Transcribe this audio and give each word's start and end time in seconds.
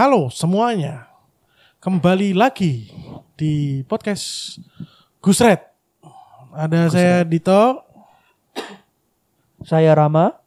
Halo 0.00 0.32
semuanya, 0.32 1.12
kembali 1.76 2.32
lagi 2.32 2.88
di 3.36 3.84
podcast 3.84 4.56
Gusret. 5.20 5.60
Ada 6.56 6.88
saya 6.88 7.20
Dito. 7.20 7.84
Saya 9.60 9.92
Rama. 9.92 10.40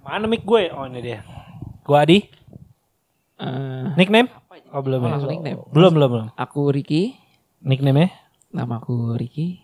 Mana 0.00 0.24
mic 0.24 0.48
gue? 0.48 0.72
Oh 0.72 0.88
ini 0.88 1.04
dia. 1.04 1.20
Gue 1.84 1.92
Adi. 2.00 2.18
Eh, 3.36 3.84
Nickname? 4.00 4.32
Oh 4.72 4.80
belum 4.80 5.04
ya? 5.04 5.12
langsung 5.12 5.28
nickname. 5.28 5.60
Belum 5.68 5.92
belum 5.92 6.08
belum. 6.08 6.26
Aku 6.32 6.72
Riki, 6.72 7.20
Nickname-nya? 7.60 8.16
nama 8.48 8.80
aku 8.80 9.12
Riki. 9.12 9.60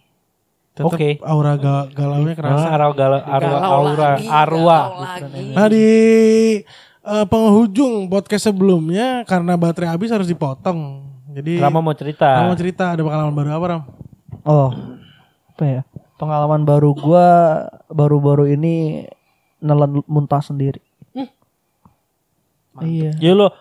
Tetap 0.76 0.92
Oke. 0.92 1.16
aura 1.24 1.56
ga- 1.56 1.88
Ah, 1.88 2.36
kerasa. 2.36 2.68
Arwah 2.68 2.92
gala, 2.92 3.18
arwah 3.24 3.48
Galau 3.48 3.64
aura 3.64 4.08
lagi, 4.12 4.26
arwah. 4.28 4.84
galau 4.92 5.00
lagi. 5.08 5.44
Nah 5.56 5.66
di 5.72 5.86
eh, 7.10 7.26
penghujung 7.26 8.06
podcast 8.06 8.46
sebelumnya 8.46 9.26
karena 9.26 9.58
baterai 9.58 9.90
habis 9.90 10.14
harus 10.14 10.30
dipotong. 10.30 11.10
Jadi 11.30 11.58
Rama 11.58 11.82
mau 11.82 11.94
cerita. 11.94 12.26
Rama 12.26 12.54
mau 12.54 12.58
cerita 12.58 12.94
ada 12.94 13.02
pengalaman 13.02 13.34
baru 13.34 13.50
apa 13.54 13.66
Ram? 13.66 13.82
Oh, 14.46 14.70
apa 15.54 15.64
ya? 15.66 15.82
Pengalaman 16.18 16.62
baru 16.62 16.90
gua 16.94 17.26
baru-baru 17.88 18.50
ini 18.50 19.06
nelan 19.58 20.02
muntah 20.06 20.42
sendiri. 20.42 20.80
Iya. 22.80 23.12
Ya 23.20 23.32
lo 23.36 23.52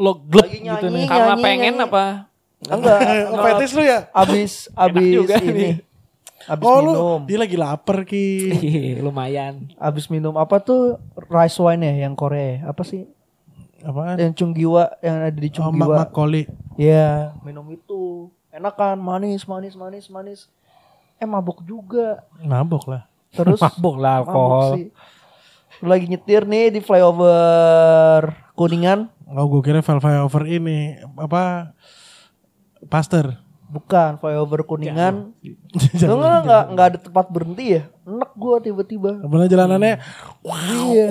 lo 0.00 0.16
glep 0.24 0.48
Lagi 0.48 0.58
gitu 0.64 0.86
nyanyi. 0.86 0.96
nih. 0.96 1.04
Karena 1.10 1.34
nyanyi, 1.34 1.44
pengen 1.44 1.74
nyanyi. 1.76 1.86
apa? 1.88 2.04
Enggak. 2.60 3.00
Oh, 3.34 3.44
fetis 3.44 3.72
lu 3.76 3.82
ya? 3.84 3.98
Abis 4.12 4.52
abis 4.72 5.28
ini. 5.42 5.52
nih. 5.52 5.72
Abis 6.42 6.64
Oh 6.64 6.78
lu 6.78 6.90
minum. 6.90 7.20
dia 7.24 7.36
lagi 7.36 7.52
lapar 7.54 8.04
ki. 8.04 8.26
Lumayan. 8.98 9.68
Abis 9.76 10.06
minum 10.06 10.32
apa 10.34 10.56
tuh 10.56 10.96
rice 11.26 11.56
wine 11.56 11.82
ya 11.82 11.94
yang 12.04 12.14
Korea? 12.14 12.64
Apa 12.64 12.80
sih? 12.80 13.04
Apaan? 13.80 14.16
Yang 14.16 14.32
Chunggiwa 14.36 14.92
yang 14.98 15.20
ada 15.20 15.32
di 15.32 15.48
Oh, 15.50 15.50
mak 15.50 15.56
Chunggiwa. 15.56 15.94
makoli. 15.98 16.42
Iya, 16.74 17.36
minum 17.40 17.64
itu. 17.66 18.28
Enak 18.50 18.74
kan, 18.74 18.96
manis, 18.96 19.44
manis, 19.44 19.72
manis, 19.72 20.06
manis. 20.06 20.40
Eh 21.16 21.24
mabuk 21.24 21.60
juga. 21.60 22.24
Mabok 22.38 22.88
lah. 22.88 23.04
Terus 23.30 23.60
Mabuk 23.62 23.96
lah 23.96 24.20
alkohol. 24.20 24.76
sih. 24.76 24.86
Lagi 25.80 26.06
nyetir 26.06 26.44
nih 26.44 26.68
di 26.70 26.80
flyover 26.80 28.36
Kuningan. 28.52 29.08
Oh 29.26 29.46
gue 29.46 29.62
kira 29.62 29.80
flyover 29.80 30.44
ini 30.44 30.96
apa? 31.14 31.72
Pastor. 32.84 33.36
Bukan 33.70 34.18
flyover 34.18 34.66
Kuningan. 34.66 35.30
Jangan, 35.94 36.10
Lu 36.10 36.14
nggak 36.18 36.40
nggak 36.42 36.64
nggak 36.74 36.86
ada 36.90 36.98
tempat 36.98 37.26
berhenti 37.30 37.78
ya? 37.78 37.82
Enak 38.02 38.30
gua 38.34 38.58
tiba-tiba. 38.58 39.22
Mana 39.22 39.46
jalanannya? 39.46 40.02
Iya. 40.42 41.06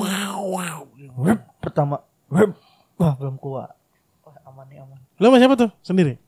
Pertama, 1.63 2.03
wah 2.99 3.13
belum 3.15 3.39
kuat. 3.39 3.71
Wah, 4.27 4.35
aman 4.43 4.65
nih 4.67 4.83
aman. 4.83 4.99
Lu 5.19 5.25
sama 5.31 5.39
siapa 5.39 5.55
tuh? 5.55 5.71
Sendiri? 5.79 6.19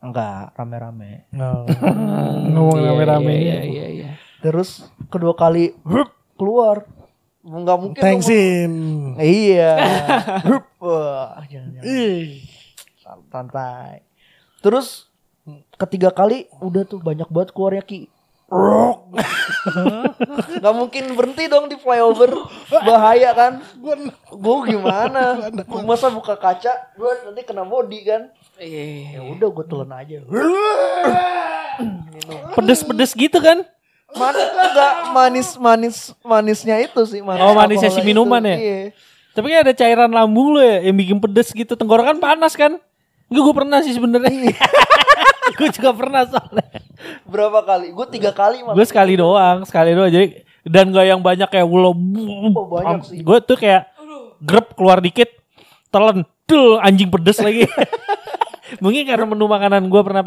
Enggak, 0.00 0.56
rame-rame. 0.56 1.28
Oh. 1.36 1.64
Ngomong 2.52 2.78
Iya, 2.80 2.88
rame-rame. 2.92 3.34
Iya, 3.36 3.58
iya, 3.64 3.86
iya. 3.92 4.08
Terus 4.40 4.88
kedua 5.12 5.36
kali 5.36 5.76
hup, 5.84 6.12
keluar. 6.36 6.88
Enggak 7.46 7.78
mungkin. 7.78 8.02
Thanksin. 8.02 8.72
Iya. 9.22 9.72
Hup, 10.50 10.66
wah, 10.82 11.38
jangan, 11.46 11.78
jangan. 11.78 11.86
Ih. 11.86 12.42
santai. 13.30 14.02
Terus 14.58 15.06
ketiga 15.76 16.10
kali 16.10 16.50
udah 16.58 16.82
tuh 16.84 16.98
banyak 16.98 17.28
banget 17.30 17.50
keluarnya 17.54 17.84
ki. 17.84 18.10
Gak 20.62 20.74
mungkin 20.78 21.18
berhenti 21.18 21.50
dong 21.50 21.66
di 21.66 21.74
flyover 21.74 22.30
bahaya 22.70 23.34
kan? 23.34 23.58
Gue 24.30 24.56
gimana? 24.70 25.50
Gua 25.66 25.82
masa 25.82 26.14
buka 26.14 26.38
kaca, 26.38 26.94
gue 26.94 27.10
nanti 27.26 27.42
kena 27.42 27.66
body 27.66 28.06
kan? 28.06 28.22
Iya. 28.62 29.18
Ya 29.18 29.20
udah 29.26 29.48
gue 29.50 29.64
telan 29.66 29.90
aja. 29.90 30.22
Pedes-pedes 32.54 33.12
gitu 33.18 33.38
kan? 33.42 33.66
Mana 34.14 34.38
enggak 34.38 34.94
manis 35.10 35.48
manis 35.58 35.96
manisnya 36.22 36.78
itu 36.78 37.02
sih 37.10 37.20
manis 37.20 37.42
Oh, 37.42 37.52
manisnya 37.52 37.90
si 37.90 38.00
minuman 38.06 38.38
itu. 38.46 38.54
ya? 38.54 38.56
Iya. 38.56 38.78
Tapi 39.34 39.46
kan 39.52 39.58
ada 39.66 39.74
cairan 39.76 40.08
lambung 40.14 40.54
lo 40.56 40.62
ya 40.62 40.86
yang 40.86 40.96
bikin 40.96 41.18
pedes 41.18 41.50
gitu. 41.50 41.74
Tenggorokan 41.74 42.22
panas 42.22 42.54
kan? 42.54 42.78
Enggak 43.26 43.42
gue 43.42 43.54
pernah 43.58 43.82
sih 43.82 43.92
sebenarnya. 43.92 44.54
gue 45.58 45.68
juga 45.70 45.90
pernah 45.94 46.22
soalnya. 46.26 46.68
Berapa 47.26 47.60
kali? 47.62 47.94
Gue 47.94 48.06
tiga 48.10 48.30
kali 48.34 48.62
malah. 48.62 48.74
Gue 48.74 48.86
sekali 48.86 49.14
doang, 49.14 49.62
sekali 49.62 49.90
doang. 49.94 50.10
Jadi 50.10 50.42
dan 50.66 50.90
gak 50.90 51.06
yang 51.06 51.22
banyak 51.22 51.46
kayak 51.46 51.66
wulo. 51.66 51.94
Oh, 52.54 52.66
banyak 52.66 53.00
sih. 53.06 53.18
Gue 53.22 53.38
tuh 53.38 53.54
kayak 53.54 53.86
grep 54.42 54.74
keluar 54.74 54.98
dikit, 54.98 55.30
telan, 55.88 56.26
tuh 56.44 56.82
anjing 56.82 57.08
pedes 57.08 57.38
lagi. 57.40 57.64
Mungkin 58.82 59.06
karena 59.06 59.24
menu 59.30 59.46
makanan 59.46 59.86
gue 59.86 60.02
pernah 60.02 60.22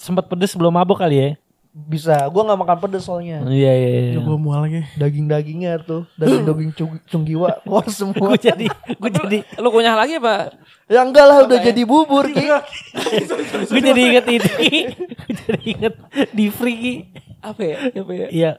sempet 0.00 0.24
pedes 0.24 0.56
sebelum 0.56 0.72
mabok 0.72 1.04
kali 1.04 1.16
ya. 1.20 1.28
Bisa. 1.72 2.28
Gue 2.28 2.42
nggak 2.44 2.60
makan 2.60 2.78
pedes 2.84 3.08
soalnya. 3.08 3.40
Iya 3.48 3.72
iya. 3.72 3.88
iya. 4.12 4.20
gue 4.20 4.36
mual 4.36 4.68
lagi. 4.68 4.84
Daging-dagingnya 5.00 5.80
tuh, 5.80 6.04
daging-daging 6.20 6.70
cung- 6.78 7.02
cunggiwa 7.08 7.48
keluar 7.64 7.88
semua. 7.88 8.28
Gue 8.36 8.38
jadi, 8.52 8.66
gue 8.70 9.10
jadi, 9.10 9.38
Lu 9.56 9.72
kunyah 9.72 9.96
lagi 9.96 10.20
apa? 10.20 10.52
Ya 10.84 11.00
enggak 11.00 11.24
lah 11.24 11.48
udah 11.48 11.58
jadi 11.64 11.82
bubur 11.88 12.28
Ki. 12.28 12.44
gue 12.44 13.80
jadi 13.80 14.00
inget 14.12 14.26
itu. 14.28 14.50
gue 14.52 15.34
jadi 15.48 15.62
inget 15.64 15.94
di 16.28 16.46
free. 16.52 17.08
Apa 17.40 17.60
ya? 17.64 17.76
Apa 17.88 18.12
ya? 18.12 18.28
Iya. 18.28 18.52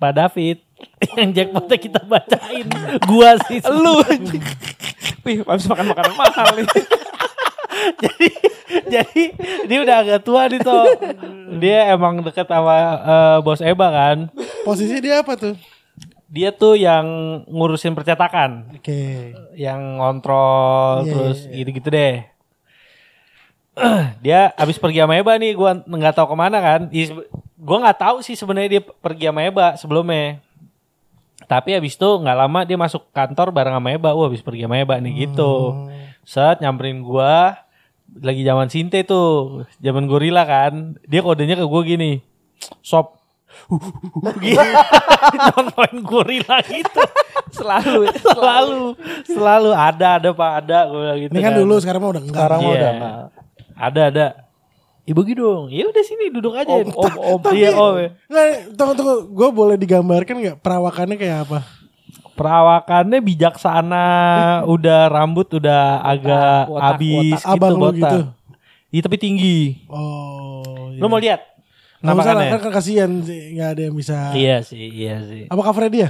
Pak 0.00 0.12
David 0.16 0.58
yang 1.12 1.30
jackpotnya 1.36 1.76
kita 1.76 2.00
bacain 2.08 2.64
gua 3.04 3.36
sih 3.44 3.60
lu 3.68 4.00
Wih, 5.20 5.44
habis 5.44 5.68
makan 5.68 5.92
makanan 5.92 6.14
mahal 6.16 6.48
nih. 6.56 6.64
jadi 8.04 8.28
jadi 8.86 9.22
dia 9.66 9.78
udah 9.82 9.96
agak 10.02 10.20
tua 10.24 10.48
nih 10.48 10.60
toh. 10.60 10.84
Dia 11.60 11.92
emang 11.92 12.22
deket 12.22 12.46
sama 12.46 12.76
eh, 13.00 13.36
bos 13.42 13.60
Eba 13.60 13.88
kan? 13.90 14.18
Posisi 14.64 15.00
dia 15.02 15.20
apa 15.24 15.34
tuh? 15.36 15.54
dia 16.30 16.54
tuh 16.54 16.78
yang 16.78 17.04
ngurusin 17.50 17.98
percetakan. 17.98 18.70
Oke. 18.78 19.34
yang 19.58 19.98
ngontrol 19.98 21.02
Iya, 21.04 21.10
terus 21.10 21.38
iya, 21.42 21.50
iya. 21.50 21.58
gitu-gitu 21.58 21.88
deh. 21.90 22.16
Dia 24.24 24.54
abis 24.54 24.78
pergi 24.78 25.02
sama 25.02 25.18
Eba 25.18 25.34
nih 25.36 25.58
gua 25.58 25.82
nggak 25.82 26.14
tahu 26.14 26.32
ke 26.32 26.36
mana 26.38 26.58
kan. 26.62 26.80
Gua 27.58 27.78
nggak 27.82 27.98
tahu 27.98 28.16
sih 28.22 28.38
sebenarnya 28.38 28.78
dia 28.78 28.82
pergi 28.82 29.26
sama 29.26 29.40
Eba 29.42 29.66
sebelumnya. 29.74 30.38
Tapi 31.50 31.74
abis 31.74 31.98
itu 31.98 32.08
nggak 32.08 32.36
lama 32.46 32.60
dia 32.62 32.78
masuk 32.78 33.10
kantor 33.10 33.50
bareng 33.50 33.74
sama 33.74 33.90
Eba. 33.90 34.14
Wah 34.14 34.30
abis 34.30 34.44
pergi 34.44 34.64
sama 34.70 34.78
Eba 34.78 35.02
nih 35.02 35.26
gitu. 35.26 35.74
Set 36.22 36.62
nyamperin 36.62 37.02
gua 37.02 37.58
lagi 38.18 38.42
zaman 38.42 38.66
Sinte 38.66 39.02
tuh 39.02 39.62
zaman 39.78 40.04
gorila 40.04 40.42
kan 40.42 40.98
dia 41.06 41.20
kodenya 41.20 41.54
ke 41.54 41.64
gua 41.64 41.82
gini 41.82 42.18
sob 42.80 43.14
gitu 44.42 44.60
nontonin 45.56 45.98
gorila 46.02 46.58
gitu 46.64 47.02
Selalu. 47.50 48.06
selalu 48.34 48.82
selalu 49.26 49.70
ada 49.74 50.22
ada 50.22 50.30
pak 50.30 50.50
ada 50.62 50.78
gue 50.86 51.00
bilang 51.00 51.18
gitu 51.18 51.32
Ini 51.34 51.40
kan 51.42 51.52
dulu 51.56 51.74
sekarang 51.78 52.00
mah 52.00 52.10
udah 52.10 52.22
enggak. 52.22 52.36
Sekarang 52.38 52.58
mah 52.58 52.68
Iya. 52.68 52.78
udah 52.78 52.90
enggak. 52.90 53.14
ada 53.74 54.00
ada 54.06 54.26
ibu 55.02 55.20
gitu 55.24 55.40
dong 55.42 55.66
ya 55.66 55.82
udah 55.82 56.04
sini 56.06 56.30
duduk 56.30 56.54
aja 56.54 56.70
om 56.70 56.86
om, 56.94 57.38
Tapi, 57.42 57.58
iya 57.58 57.74
om. 57.74 57.98
Nggak, 58.30 58.46
tunggu 58.78 58.92
tunggu. 58.94 59.14
Gue 59.28 59.48
boleh 59.50 59.74
digambarkan 59.74 60.34
nggak 60.38 60.56
perawakannya 60.62 61.16
kayak 61.18 61.38
apa? 61.42 61.58
Perawakannya 62.40 63.20
bijaksana 63.20 64.06
udah 64.74 65.00
rambut 65.06 65.44
udah 65.52 66.00
agak 66.00 66.66
botak, 66.66 66.80
habis 66.82 67.12
botak. 67.36 67.44
gitu 67.44 67.52
Abang 67.52 67.70
lu 67.70 67.80
botak 67.82 67.96
gitu? 68.00 68.18
iya 68.88 69.00
tapi 69.04 69.16
tinggi 69.16 69.58
Oh. 69.86 70.88
lo 70.90 71.06
mau 71.06 71.18
lihat 71.18 71.44
Nggak 72.00 72.16
usah 72.16 72.32
lah, 72.32 72.44
kan 72.56 72.72
kasihan 72.72 73.10
sih 73.20 73.52
nggak 73.52 73.68
ada 73.70 73.82
yang 73.84 73.92
bisa. 73.92 74.32
iya 74.32 74.64
sih 74.64 74.80
iya 74.80 75.20
sih 75.20 75.44
Apa 75.46 75.60
covernya 75.60 75.92
dia? 75.92 76.08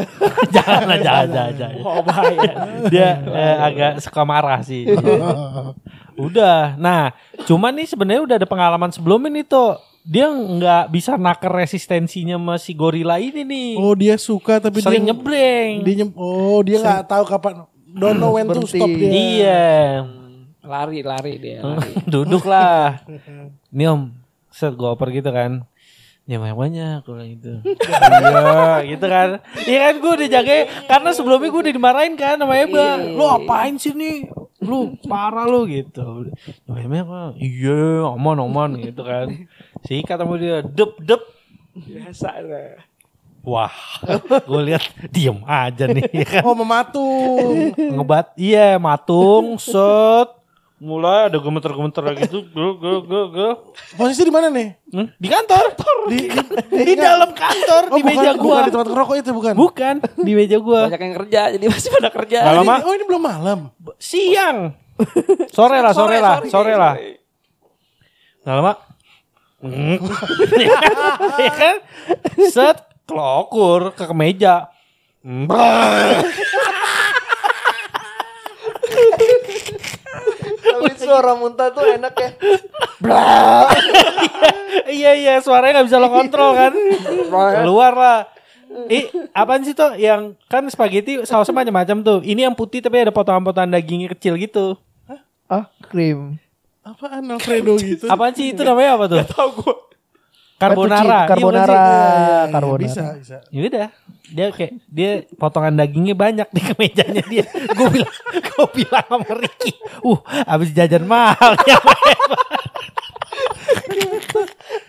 jangan 0.54 0.82
lah 0.86 0.98
jangan 0.98 1.26
jangan, 1.28 1.52
jangan. 1.54 1.76
Oh, 1.82 2.00
bahaya. 2.00 2.50
dia 2.92 3.08
eh, 3.22 3.56
agak 3.62 3.92
suka 4.00 4.22
marah 4.24 4.58
sih 4.60 4.90
Udah. 6.16 6.76
Nah, 6.76 7.14
cuman 7.44 7.72
nih 7.72 7.86
sebenarnya 7.86 8.22
udah 8.22 8.36
ada 8.36 8.44
pengalaman 8.44 8.90
sebelumnya 8.90 9.30
nih 9.30 9.46
tuh. 9.46 9.76
Dia 10.10 10.26
nggak 10.26 10.90
bisa 10.90 11.14
naker 11.14 11.54
resistensinya 11.54 12.34
sama 12.34 12.58
si 12.58 12.74
gorila 12.74 13.22
ini 13.22 13.46
nih. 13.46 13.70
Oh 13.78 13.94
dia 13.94 14.18
suka 14.18 14.58
tapi 14.58 14.82
Sering 14.82 15.06
dia 15.06 15.14
nyebreng. 15.14 15.86
Dia 15.86 15.94
nyem- 16.02 16.16
oh 16.18 16.58
dia 16.66 16.82
nggak 16.82 17.06
tahu 17.06 17.24
kapan. 17.30 17.62
Don't 17.86 18.18
know 18.18 18.34
when 18.34 18.50
to 18.50 18.66
stop 18.66 18.90
dia. 18.90 19.06
Iya. 19.06 19.62
Lari, 20.66 21.06
lari 21.06 21.38
dia. 21.38 21.62
Lari. 21.62 21.94
Duduk 22.12 22.42
lah. 22.42 23.06
Nih 23.70 23.86
om, 23.86 24.10
set 24.50 24.74
gue 24.74 24.90
oper 24.90 25.14
gitu 25.14 25.30
kan. 25.30 25.62
Ya 26.26 26.38
banyak 26.38 26.54
banyak 26.54 27.00
bilang 27.06 27.30
gitu. 27.30 27.58
iya 27.62 28.82
gitu 28.86 29.06
kan. 29.06 29.28
Iya 29.62 29.78
kan 29.80 29.94
gue 29.98 30.12
udah 30.14 30.28
jaga 30.30 30.52
karena 30.86 31.10
sebelumnya 31.10 31.48
gue 31.50 31.62
udah 31.66 31.74
dimarahin 31.74 32.14
kan 32.14 32.34
sama 32.34 32.54
Eba. 32.54 32.98
Lu 32.98 33.26
apain 33.26 33.74
sih 33.78 33.90
nih? 33.90 34.30
Lu 34.58 34.94
parah 35.06 35.46
lu 35.46 35.66
gitu. 35.66 36.30
Ya 36.66 36.70
banyak 36.70 37.06
banyak. 37.06 37.34
Iya 37.34 38.10
aman 38.10 38.38
aman 38.42 38.70
gitu 38.78 39.02
kan. 39.02 39.26
Sikat 39.82 40.16
sama 40.16 40.34
dia 40.36 40.60
dep 40.60 40.92
dep. 41.00 41.22
Biasa 41.72 42.28
lah. 42.40 42.80
Wah, 43.40 43.72
gue 44.48 44.60
lihat 44.68 44.84
diem 45.08 45.40
aja 45.42 45.88
nih 45.88 46.04
ya 46.12 46.26
kan. 46.38 46.42
Oh 46.44 46.52
mematung. 46.52 47.72
Ngebat, 47.72 48.36
iya 48.36 48.76
matung, 48.76 49.56
set. 49.56 50.36
Mulai 50.76 51.28
ada 51.28 51.36
gemeter-gemeter 51.36 52.00
gitu, 52.16 52.40
ge, 52.42 52.66
ge, 52.80 52.92
ge, 53.04 53.20
ge. 53.30 53.48
Posisi 53.96 54.24
di 54.24 54.32
mana 54.32 54.48
nih? 54.48 54.80
Hmm, 54.88 55.12
Di 55.12 55.28
kantor, 55.28 55.64
Di, 56.08 56.18
di, 56.24 56.40
di 56.88 56.94
dalam 56.96 57.36
kantor, 57.36 57.82
Oh, 57.92 57.96
di 57.96 58.02
bukan, 58.02 58.16
meja 58.16 58.30
bukan 58.32 58.40
gua. 58.40 58.60
di 58.64 58.72
tempat 58.72 58.88
ngerokok 58.88 59.14
itu 59.14 59.30
bukan. 59.30 59.52
Bukan, 59.56 59.94
di 60.16 60.32
meja 60.32 60.56
gua. 60.56 60.88
Banyak 60.88 61.00
yang 61.00 61.14
kerja 61.20 61.40
jadi 61.52 61.64
masih 61.68 61.88
pada 61.92 62.08
kerja. 62.08 62.38
Gak 62.44 62.54
lama, 62.64 62.74
Oh 62.80 62.92
ini 62.92 63.04
belum 63.04 63.22
malam. 63.22 63.58
siang. 63.96 64.72
Sore 65.48 65.80
lah, 65.80 65.92
sore, 65.92 66.16
lah, 66.16 66.44
sore, 66.44 66.72
lah. 66.72 66.96
Gak 68.40 68.54
lama. 68.54 68.72
Hmm. 69.60 70.00
ya 71.44 71.52
kan? 71.52 71.76
Set, 72.48 72.80
kelokur 73.04 73.92
ke 73.92 74.08
kemeja. 74.08 74.72
Hmm. 75.20 75.44
Tapi 80.60 80.92
suara 80.96 81.32
muntah 81.36 81.68
tuh 81.72 81.84
enak 81.84 82.14
ya. 82.16 82.30
iya 85.00 85.12
iya 85.16 85.34
suaranya 85.40 85.80
nggak 85.80 85.88
bisa 85.88 85.98
lo 85.98 86.08
kontrol 86.12 86.52
kan 86.52 86.72
keluar 87.64 87.94
lah 87.96 88.18
Eh, 88.86 89.10
apaan 89.34 89.66
sih 89.66 89.74
tuh 89.74 89.98
yang 89.98 90.38
kan 90.46 90.62
spaghetti 90.70 91.26
sausnya 91.26 91.50
macam-macam 91.50 92.06
tuh. 92.06 92.18
Ini 92.22 92.46
yang 92.46 92.54
putih 92.54 92.78
tapi 92.78 93.02
ada 93.02 93.10
potongan-potongan 93.10 93.74
dagingnya 93.74 94.14
kecil 94.14 94.38
gitu. 94.38 94.78
Ah, 95.50 95.66
krim. 95.90 96.38
Apaan 96.80 97.24
Alfredo 97.28 97.76
gitu? 97.76 98.08
Apaan 98.08 98.32
sih 98.32 98.56
itu 98.56 98.62
namanya 98.64 98.96
apa 98.96 99.04
tuh? 99.06 99.18
Tahu 99.28 99.50
gue. 99.60 99.76
Carbonara. 100.60 101.24
Iya, 101.24 101.28
carbonara. 101.28 101.72
Iya, 101.72 101.80
iya, 101.80 102.08
iya, 102.20 102.40
Carbonara. 102.52 102.82
Bisa, 102.84 103.04
bisa. 103.16 103.36
Ya 103.48 103.60
udah, 103.64 103.88
dia 104.28 104.46
kayak 104.52 104.72
dia 104.92 105.10
potongan 105.40 105.72
dagingnya 105.72 106.12
banyak 106.12 106.48
di 106.52 106.60
kemejanya 106.60 107.22
dia. 107.24 107.44
Gue 107.80 107.88
bilang, 107.88 108.12
gue 108.36 108.66
bilang 108.76 109.06
sama 109.08 109.32
Ricky, 109.40 109.72
uh, 110.04 110.20
abis 110.44 110.70
jajan 110.76 111.08
mahal 111.08 111.56
ya. 111.64 111.80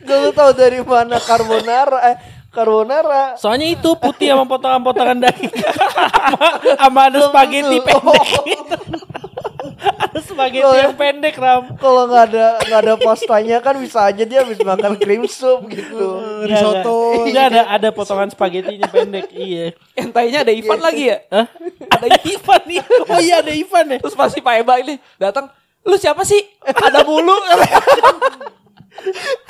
Gak 0.03 0.17
lu 0.27 0.29
tau 0.35 0.51
dari 0.51 0.83
mana 0.83 1.17
carbonara 1.23 1.99
eh 2.13 2.15
carbonara. 2.51 3.39
Soalnya 3.39 3.71
itu 3.71 3.89
putih 3.95 4.35
sama 4.35 4.43
potongan-potongan 4.45 5.17
daging, 5.23 5.51
sama, 5.55 6.47
sama 6.83 6.99
ada 7.07 7.19
spaghetti 7.31 7.77
pendek 7.79 8.27
gitu. 8.45 8.77
Ada 9.81 10.19
spaghetti 10.21 10.77
ya. 10.77 10.81
yang 10.85 10.93
pendek 10.93 11.35
ram. 11.41 11.73
Kalau 11.81 12.05
nggak 12.05 12.23
ada 12.29 12.45
nggak 12.61 12.79
ada 12.85 12.93
pastanya 13.01 13.57
kan 13.65 13.73
bisa 13.81 14.05
aja 14.05 14.21
dia 14.21 14.45
habis 14.45 14.61
makan 14.61 14.93
cream 14.93 15.25
soup 15.25 15.65
gitu. 15.73 16.21
Risotto. 16.49 17.25
Enggak 17.25 17.45
ada 17.49 17.61
ada 17.65 17.89
potongan 17.89 18.29
spagettinya 18.29 18.85
pendek. 18.93 19.33
Iya. 19.33 19.73
Yang 19.97 20.09
tanya 20.13 20.37
ada 20.45 20.53
Ivan 20.53 20.79
lagi 20.85 21.03
ya. 21.09 21.17
Hah? 21.33 21.47
Ada 21.97 22.07
Ivan 22.13 22.61
nih. 22.69 22.77
Oh 23.09 23.19
iya 23.21 23.35
ada 23.41 23.51
Ivan 23.53 23.85
ya. 23.89 23.97
Terus 24.05 24.13
pasti 24.13 24.39
Pak 24.43 24.53
Eba 24.61 24.73
ini 24.85 25.01
datang. 25.17 25.49
Lu 25.81 25.97
siapa 25.97 26.21
sih? 26.21 26.41
Ada 26.61 27.01
mulu. 27.01 27.33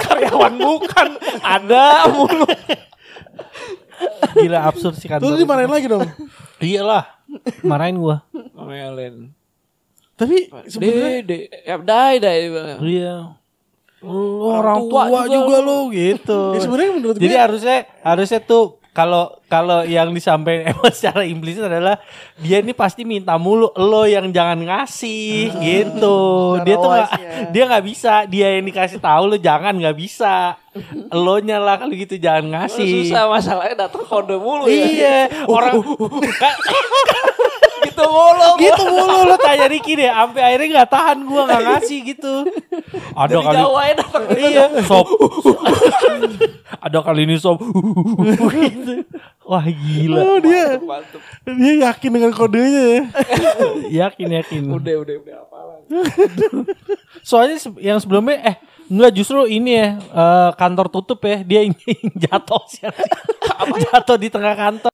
Karyawan 0.01 0.53
bukan. 0.57 1.07
Ada 1.41 2.07
mulu. 2.09 2.47
Gila 4.37 4.59
absurd 4.65 4.95
sih 4.97 5.07
kantor. 5.07 5.33
Terus 5.33 5.39
dimarahin 5.43 5.71
lagi 5.71 5.87
dong. 5.87 6.07
Iyalah. 6.61 7.03
Marahin 7.61 7.97
gua. 8.01 8.25
Ngomelin. 8.33 9.31
Tapi 10.17 10.53
sebenarnya 10.69 11.25
Dede. 11.25 11.37
Ya 11.65 11.75
dai 11.81 12.15
dai. 12.21 12.39
Iya. 12.81 13.41
Lu 14.01 14.49
orang 14.49 14.89
tua 14.89 15.03
tua, 15.05 15.29
juga 15.29 15.37
juga, 15.45 15.57
lo 15.61 15.77
gitu. 15.93 16.57
ya 16.57 16.59
sebenarnya 16.65 16.91
menurut 16.97 17.15
Jadi 17.21 17.29
gue 17.29 17.37
harusnya 17.37 17.77
harusnya 18.01 18.39
tuh 18.41 18.80
kalau 18.91 19.31
kalau 19.47 19.87
yang 19.87 20.11
disampaikan 20.11 20.67
emang 20.75 20.91
secara 20.91 21.23
implisit 21.23 21.63
adalah 21.63 21.95
dia 22.35 22.59
ini 22.59 22.75
pasti 22.75 23.07
minta 23.07 23.39
mulu 23.39 23.71
lo 23.79 24.03
yang 24.03 24.27
jangan 24.35 24.59
ngasih 24.59 25.55
gitu. 25.63 26.19
Dia 26.67 26.75
tuh 26.75 26.91
wise-nya. 26.91 27.31
dia 27.55 27.63
nggak 27.71 27.85
bisa. 27.87 28.13
Dia 28.27 28.59
yang 28.59 28.67
dikasih 28.67 28.99
tahu 28.99 29.23
lo 29.31 29.37
jangan 29.39 29.75
nggak 29.79 29.97
bisa. 29.97 30.59
Lo 31.11 31.35
lah 31.35 31.75
kalau 31.75 31.91
gitu 31.91 32.15
jangan 32.15 32.47
ngasih. 32.47 33.11
Susah 33.11 33.27
masalahnya 33.27 33.87
datang 33.87 34.07
kode 34.07 34.39
mulu 34.39 34.71
ya. 34.71 34.87
iya. 34.87 35.17
Orang 35.43 35.83
Gitu 37.81 38.03
mulu. 38.05 38.49
gitu 38.61 38.83
mulu 38.85 39.17
lo 39.25 39.35
tanya 39.35 39.65
Ricky 39.65 39.97
deh 39.97 40.05
sampai 40.05 40.41
akhirnya 40.41 40.67
nggak 40.77 40.89
tahan 40.89 41.17
gua 41.25 41.41
nggak 41.49 41.61
ngasih 41.65 41.99
gitu 42.13 42.33
ada 43.17 43.33
Dari 43.33 43.45
kali 43.45 43.57
ya 43.57 43.93
datang. 43.97 44.23
iya 44.37 44.65
sob 44.85 45.07
ada 46.77 46.97
kali 47.01 47.21
ini 47.25 47.35
sob 47.37 47.57
gitu. 48.53 48.93
wah 49.43 49.65
gila 49.65 50.19
oh, 50.21 50.37
dia 50.39 50.77
Mantep. 50.77 51.21
dia 51.57 51.73
yakin 51.89 52.09
dengan 52.13 52.31
kodenya 52.31 52.83
ya. 52.85 53.03
yakin 54.05 54.27
yakin 54.39 54.61
Udah 54.69 54.95
udah 55.01 55.15
udah 55.17 55.35
apalan. 55.41 55.79
soalnya 57.21 57.57
yang 57.81 57.97
sebelumnya 57.97 58.37
eh 58.45 58.55
enggak 58.87 59.11
justru 59.15 59.47
ini 59.47 59.71
ya 59.73 59.87
eh, 59.97 60.49
kantor 60.55 60.87
tutup 60.87 61.19
ya 61.23 61.41
dia 61.41 61.61
ini 61.65 61.91
jatuh 62.23 62.61
sih 62.69 62.85
jatuh 63.89 64.17
di 64.17 64.29
tengah 64.29 64.53
kantor 64.53 64.91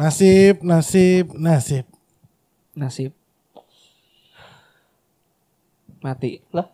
Nasib, 0.00 0.64
nasib, 0.64 1.26
nasib. 1.36 1.84
Nasib. 2.72 3.12
Mati. 6.00 6.40
Lah, 6.50 6.64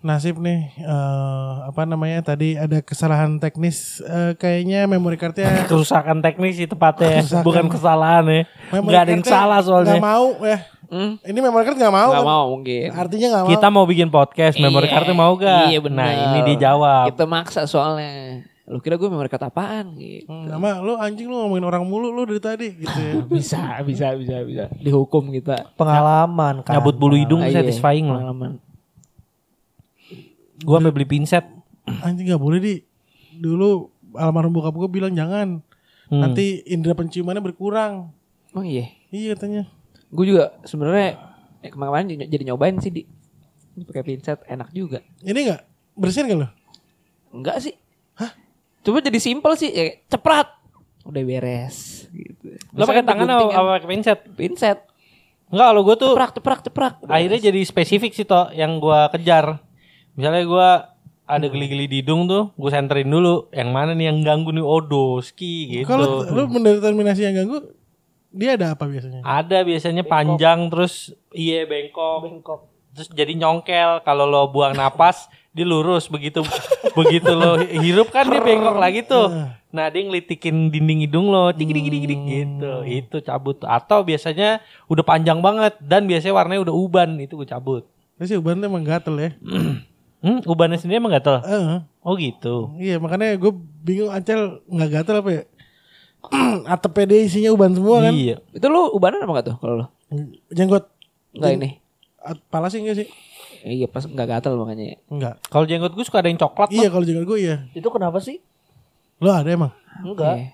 Nasib 0.00 0.36
nih 0.36 0.72
eh, 0.78 1.54
apa 1.64 1.84
namanya 1.84 2.20
tadi 2.22 2.56
ada 2.56 2.80
kesalahan 2.80 3.36
teknis 3.36 4.00
eh, 4.00 4.32
kayaknya 4.34 4.84
memory 4.84 5.16
cardnya 5.16 5.48
kerusakan 5.68 6.20
teknis 6.20 6.56
sih 6.56 6.64
tepatnya 6.64 7.20
Kerusakan. 7.20 7.40
bukan 7.40 7.66
kesalahan 7.68 8.24
ya 8.26 8.40
memory 8.70 8.88
nggak 8.88 9.02
ada 9.02 9.12
yang 9.12 9.24
salah 9.24 9.60
soalnya 9.60 9.96
nggak 9.96 10.04
mau 10.06 10.26
ya 10.42 10.58
Hmm? 10.84 11.16
ini 11.24 11.40
memory 11.40 11.64
card 11.64 11.80
nggak 11.80 11.96
mau 11.96 12.06
Gak 12.06 12.20
kan? 12.20 12.28
mau 12.28 12.44
mungkin. 12.52 12.88
artinya 12.92 13.26
nggak 13.26 13.42
mau 13.42 13.50
kita 13.50 13.66
mau 13.68 13.84
bikin 13.84 14.08
podcast 14.08 14.56
memory 14.56 14.84
Iya, 14.84 14.92
cardnya 14.92 15.16
mau 15.16 15.32
gak 15.34 15.62
iya 15.66 15.78
bener. 15.80 15.96
nah 15.96 16.10
ini 16.12 16.38
dia 16.46 16.56
jawab 16.68 17.04
Kita 17.08 17.24
maksa 17.24 17.60
soalnya. 17.64 18.44
Lu 18.64 18.78
kira 18.78 18.94
gue 18.94 19.04
memori 19.04 19.26
kata 19.26 19.48
apaan 19.48 19.92
gitu. 19.94 20.24
Hmm, 20.24 20.48
nama 20.48 20.80
lu 20.80 20.96
anjing 20.96 21.26
lu 21.26 21.36
ngomongin 21.36 21.62
orang 21.62 21.84
mulu 21.84 22.08
lu 22.08 22.24
dari 22.24 22.40
tadi 22.40 22.68
gitu 22.74 22.96
ya. 22.96 23.12
Bisa, 23.34 23.60
bisa, 23.80 24.06
bisa, 24.14 24.40
bisa. 24.40 24.64
Dihukum 24.74 25.28
kita. 25.30 25.72
pengalaman 25.74 26.60
kan. 26.60 26.72
nyabut 26.72 26.94
bulu 26.94 27.12
hidung 27.14 27.40
Ah, 27.40 27.46
iya. 27.46 27.60
satisfying 27.60 28.06
loh 28.06 28.16
Pengalaman. 28.18 28.52
gua 30.58 30.78
sampai 30.78 30.92
beli 30.92 31.06
pinset 31.10 31.44
anjing 32.00 32.24
nggak 32.26 32.40
boleh 32.40 32.56
di 32.56 32.74
dulu 33.34 33.90
almarhum 34.14 34.54
bokap 34.54 34.74
gue 34.74 34.90
bilang 34.90 35.12
jangan 35.12 35.60
Hmm. 36.04 36.20
nanti 36.20 36.60
indera 36.64 36.92
penciumannya 36.92 37.40
berkurang 37.42 38.12
Emang 38.50 38.64
iya. 38.64 38.92
iya 39.08 39.32
katanya 39.32 39.72
Gue 40.08 40.28
juga 40.28 40.52
sebenarnya 40.62 41.16
eh, 41.58 41.68
kemarin 41.68 42.04
jadi 42.22 42.44
nyobain 42.44 42.76
sih 42.76 42.88
di 42.88 43.02
pakai 43.78 44.04
pinset 44.04 44.44
enak 44.44 44.68
juga. 44.70 45.00
ini 45.18 45.48
nggak 45.48 45.62
bersihin 45.94 46.28
gak 46.28 46.38
lu 46.38 46.48
Enggak 47.32 47.56
sih. 47.58 47.72
Coba 48.84 49.00
jadi 49.00 49.18
simpel 49.18 49.52
sih, 49.56 49.72
ya, 49.72 49.96
ceprat. 50.12 50.52
Udah 51.04 51.20
beres 51.20 52.08
gitu. 52.08 52.56
lo 52.72 52.88
pakai 52.88 53.04
tangan 53.04 53.28
apa 53.28 53.44
apa 53.52 53.68
pakai 53.76 53.88
pinset 53.92 54.20
pinset? 54.36 54.78
Enggak 55.52 55.66
kalau 55.68 55.82
gue 55.84 55.96
tuh 56.00 56.12
Ceprak, 56.16 56.32
ceprak, 56.32 56.60
ceprak. 56.64 56.94
akhirnya 57.04 57.40
jadi 57.52 57.60
spesifik 57.60 58.16
sih 58.16 58.24
toh 58.24 58.48
yang 58.56 58.80
gua 58.80 59.12
kejar. 59.12 59.60
Misalnya 60.16 60.48
gua 60.48 60.68
ada 61.24 61.44
geli-geli 61.48 61.88
di 61.88 62.00
hidung 62.04 62.28
tuh, 62.28 62.52
gue 62.52 62.70
senterin 62.72 63.08
dulu 63.08 63.48
yang 63.52 63.72
mana 63.72 63.96
nih 63.96 64.12
yang 64.12 64.20
ganggu 64.20 64.52
nih 64.52 64.64
odoski 64.64 65.80
gitu. 65.80 65.88
kalau 65.88 66.20
lu 66.28 66.48
mendeterminasi 66.52 67.24
yang 67.24 67.36
ganggu 67.44 67.64
dia 68.28 68.60
ada 68.60 68.76
apa 68.76 68.84
biasanya 68.84 69.24
ada 69.24 69.64
biasanya 69.64 70.04
panjang 70.04 70.68
terus 70.68 71.14
iya 71.32 71.64
bengkok. 71.64 72.68
Terus 72.94 73.08
jadi 73.10 73.32
nyongkel 73.40 74.04
kalau 74.04 74.28
lo 74.28 74.52
buang 74.52 74.76
napas 74.76 75.28
dia 75.54 75.62
lurus 75.62 76.06
begitu 76.06 76.42
begitu 76.92 77.30
lo 77.30 77.54
hirup 77.56 78.10
kan 78.10 78.26
dia 78.26 78.38
bengkok 78.38 78.74
lagi 78.74 79.00
tuh. 79.00 79.30
Nah 79.70 79.86
dia 79.86 80.02
ngelitikin 80.02 80.68
dinding 80.68 81.02
hidung 81.02 81.26
lo 81.26 81.50
dik 81.50 81.66
dik 81.66 81.86
dik 81.86 82.04
dik 82.04 82.20
gitu. 82.24 82.72
Itu 82.84 83.16
cabut. 83.20 83.62
Atau 83.62 84.02
biasanya 84.02 84.58
udah 84.84 85.02
panjang 85.02 85.38
banget 85.38 85.78
dan 85.78 86.04
biasanya 86.04 86.34
warnanya 86.34 86.62
udah 86.62 86.74
uban 86.74 87.16
itu 87.16 87.34
gue 87.34 87.46
cabut. 87.46 87.86
Sih 88.16 88.34
uban 88.34 88.56
tuh 88.56 88.66
emang 88.66 88.82
gatel 88.82 89.14
ya 89.16 89.30
Hmm, 90.24 90.40
ubannya 90.42 90.74
sendiri 90.74 90.96
emang 90.98 91.12
gatel? 91.12 91.36
Eh, 91.38 91.84
Oh 92.00 92.16
gitu. 92.16 92.72
iya 92.76 92.96
makanya 92.96 93.36
gue 93.36 93.52
bingung 93.80 94.08
Acel 94.08 94.64
nggak 94.64 94.90
gatel 94.94 95.20
apa 95.20 95.30
ya 95.30 95.42
atapnya 96.70 97.04
dia 97.06 97.20
isinya 97.22 97.50
uban 97.50 97.72
semua 97.72 98.00
kan 98.00 98.12
Iya. 98.12 98.40
Itu 98.50 98.66
lu 98.66 98.88
ubanan 98.90 99.20
apa 99.20 99.30
enggak 99.30 99.46
tuh 99.46 99.56
kalau 99.58 99.74
lu? 99.76 99.86
jenggot 100.48 100.88
Enggak 101.30 101.52
ini. 101.54 101.70
pala 102.48 102.66
sih 102.66 102.80
enggak 102.80 102.96
sih 102.96 103.08
Iya 103.64 103.86
pas 103.86 104.04
enggak 104.04 104.28
gatal 104.30 104.54
makanya. 104.54 105.00
enggak 105.08 105.40
Kalau 105.44 105.64
jenggot 105.64 105.90
gue 105.90 106.04
suka 106.04 106.20
ada 106.20 106.28
yang 106.28 106.36
coklat 106.36 106.68
iya 106.68 106.86
kalau 106.86 107.00
jenggot 107.00 107.24
gue 107.24 107.38
iya 107.40 107.56
Itu 107.72 107.88
kenapa 107.88 108.20
sih? 108.20 108.44
lo 109.16 109.30
ada 109.30 109.48
emang 109.48 109.72
Enggak. 109.98 110.36
Oke. 110.36 110.44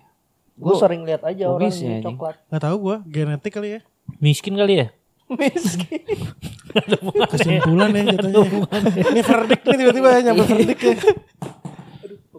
Gue 0.56 0.74
sering 0.76 1.02
lihat 1.02 1.22
aja 1.22 1.48
orang 1.48 1.66
yang 1.66 2.04
coklat. 2.06 2.36
nggak 2.46 2.62
tahu 2.62 2.76
gue 2.78 2.96
genetik 3.08 3.50
kali 3.50 3.68
ya 3.74 3.80
Miskin 4.16 4.54
kali 4.54 4.74
ya? 4.76 4.86
Miskin. 5.30 6.02
Kesimpulan 7.28 7.90
ya 7.90 8.02
jatuhnya. 8.12 8.66
Ini 9.06 9.20
verdict 9.20 9.62
nih 9.64 9.76
tiba-tiba 9.76 10.08
ya 10.10 10.20
nyampe 10.24 10.44
verdict 10.44 10.80
ya. 10.80 10.94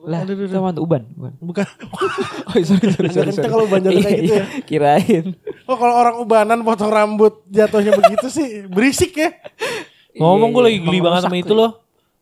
Lah, 0.02 0.26
itu 0.26 0.34
mantu 0.58 0.82
uban. 0.82 1.06
Bukan. 1.14 1.32
Bukan. 1.40 1.68
Oh, 2.52 2.58
sorry, 2.60 2.90
sorry, 2.90 3.08
sorry. 3.08 3.32
Sorry. 3.32 3.48
kalau 3.48 3.64
uban 3.64 3.80
jatuh 3.80 4.02
kayak 4.02 4.12
Iya, 4.12 4.20
gitu 4.20 4.34
iya. 4.34 4.46
Kirain. 4.62 5.26
Oh 5.64 5.78
kalau 5.78 5.96
orang 5.96 6.16
ubanan 6.20 6.60
potong 6.62 6.90
rambut 6.90 7.40
jatuhnya 7.48 7.94
begitu 7.94 8.28
sih 8.28 8.66
berisik 8.66 9.16
ya. 9.16 9.32
Ngomong 10.14 10.50
gue 10.52 10.62
Iya, 10.62 10.68
lagi 10.68 10.78
iya. 10.78 10.86
geli 10.86 11.00
banget 11.00 11.22
sama 11.24 11.38
itu 11.38 11.54
loh. 11.54 11.72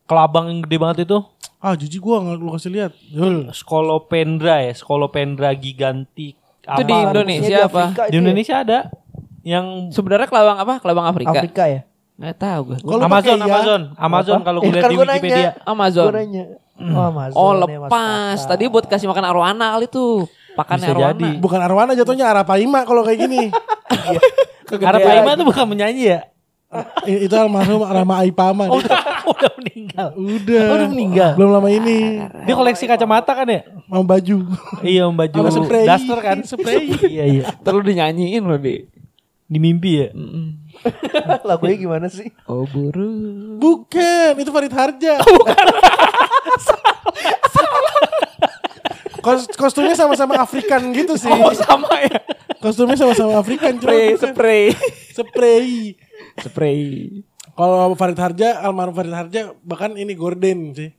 Kelabang 0.06 0.46
yang 0.50 0.60
gede 0.66 0.78
banget 0.78 0.98
itu. 1.06 1.18
Ah 1.60 1.76
jijik 1.76 2.00
gua 2.00 2.24
nggak 2.24 2.36
lu 2.36 2.50
kasih 2.56 2.72
lihat. 2.72 2.92
Yul. 3.12 3.52
Skolopendra 3.52 4.64
ya, 4.64 4.74
Skolopendra 4.74 5.52
gigantik. 5.54 6.34
Itu 6.64 6.82
di? 6.82 6.94
Indonesia 6.96 7.58
apa? 7.66 7.84
Di 7.92 8.10
itu 8.10 8.16
ya? 8.16 8.20
Indonesia 8.22 8.56
ada 8.58 8.80
yang 9.44 9.66
Sebenarnya 9.92 10.26
kelabang 10.26 10.58
apa? 10.58 10.74
Kelabang 10.80 11.06
Afrika. 11.06 11.36
Afrika 11.36 11.64
ya? 11.68 11.82
Nggak 12.16 12.36
tahu 12.36 12.60
gue. 12.66 12.78
Kalau 12.80 13.02
Amazon, 13.02 13.38
ya. 13.38 13.46
Amazon, 13.46 13.82
Amazon 13.96 14.38
Apa? 14.40 14.46
kalau 14.46 14.60
Eh, 14.60 14.66
gue 14.66 14.74
lihat 14.74 14.84
kan 14.84 14.90
di 14.90 14.98
nanya. 14.98 15.14
Wikipedia. 15.14 15.50
Amazon. 15.64 16.12
Nanya. 16.12 16.46
Oh, 16.80 17.04
Amazon. 17.06 17.38
Oh 17.38 17.52
ya, 17.52 17.80
lepas. 17.80 18.38
Tadi 18.44 18.64
buat 18.68 18.86
kasih 18.88 19.08
makan 19.08 19.26
arwana 19.26 19.68
kali 19.74 19.88
tuh. 19.88 20.28
Pakan 20.54 20.78
Bisa 20.78 20.92
arwana. 20.92 21.08
jadi. 21.12 21.30
Bukan 21.40 21.60
Arwana 21.60 21.92
jatuhnya 21.94 22.26
Arapaima 22.28 22.84
kalau 22.84 23.04
kayak 23.04 23.20
gini. 23.20 23.48
Arapaima 24.90 25.36
tuh 25.36 25.46
bukan 25.48 25.66
menyanyi 25.66 26.04
ya? 26.08 26.20
Itu 27.04 27.34
almarhum 27.34 27.82
Rama 27.82 28.22
Aipama. 28.22 28.70
Oh, 28.70 28.78
dia. 28.78 28.94
udah 29.26 29.52
meninggal. 29.58 30.08
Udah. 30.14 30.64
Oh, 30.70 30.76
udah 30.78 30.90
meninggal. 30.90 31.32
Belum 31.34 31.50
lama 31.50 31.66
ini. 31.68 32.22
Dia 32.46 32.54
koleksi 32.54 32.86
kacamata 32.86 33.34
kan 33.34 33.50
ya? 33.50 33.66
Mau 33.90 34.06
baju. 34.06 34.46
Iya, 34.86 35.10
om 35.10 35.18
baju 35.18 35.34
Sama 35.34 35.66
spray. 35.66 35.86
daster 35.90 36.20
kan? 36.22 36.38
Spray. 36.46 36.94
iya, 37.18 37.26
iya. 37.26 37.44
Terus 37.58 37.82
dinyanyiin 37.82 38.46
loh 38.46 38.62
di. 38.62 38.86
Di 39.50 39.58
mimpi 39.58 39.98
ya? 39.98 40.14
Lagunya 41.50 41.74
gimana 41.76 42.06
sih? 42.06 42.30
Oh 42.46 42.70
buru. 42.70 43.58
Bukan, 43.58 44.38
itu 44.38 44.54
Farid 44.54 44.70
Harja. 44.70 45.18
Kos- 49.20 49.52
kostumnya 49.52 49.98
sama-sama 49.98 50.38
Afrikan 50.38 50.94
gitu 50.94 51.18
sih. 51.18 51.28
Oh 51.28 51.52
sama 51.52 51.92
ya. 52.00 52.22
Kostumnya 52.62 52.96
sama-sama 52.96 53.36
Afrikan 53.36 53.76
cuma 53.76 53.90
Spray, 53.92 54.08
bukan. 54.16 54.32
spray. 54.32 54.64
Spray. 55.12 55.68
Spray. 56.44 57.24
Kalau 57.58 57.92
Farid 58.00 58.20
Harja, 58.20 58.64
almarhum 58.64 58.96
Farid 58.96 59.16
Harja 59.16 59.42
bahkan 59.66 59.96
ini 60.00 60.16
gorden 60.16 60.72
sih. 60.72 60.92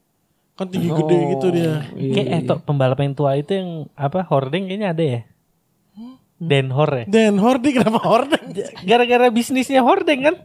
Kan 0.59 0.68
tinggi 0.68 0.92
gede 0.92 1.18
gitu 1.37 1.47
dia. 1.49 1.88
Kayak 1.97 2.28
eh, 2.28 2.40
tuh, 2.44 2.61
pembalap 2.61 3.00
yang 3.00 3.16
tua 3.16 3.32
itu 3.40 3.56
yang 3.56 3.88
apa? 3.97 4.28
Hordeng 4.28 4.68
kayaknya 4.68 4.92
ada 4.92 5.04
ya? 5.04 5.20
Den 6.40 6.73
Hor 6.73 6.88
ya? 6.92 7.04
Dan 7.04 7.37
Hordi 7.37 7.76
kenapa 7.76 8.00
Hordeng? 8.00 8.56
Gara-gara 8.88 9.28
bisnisnya 9.28 9.85
Hordeng 9.85 10.20
kan? 10.25 10.37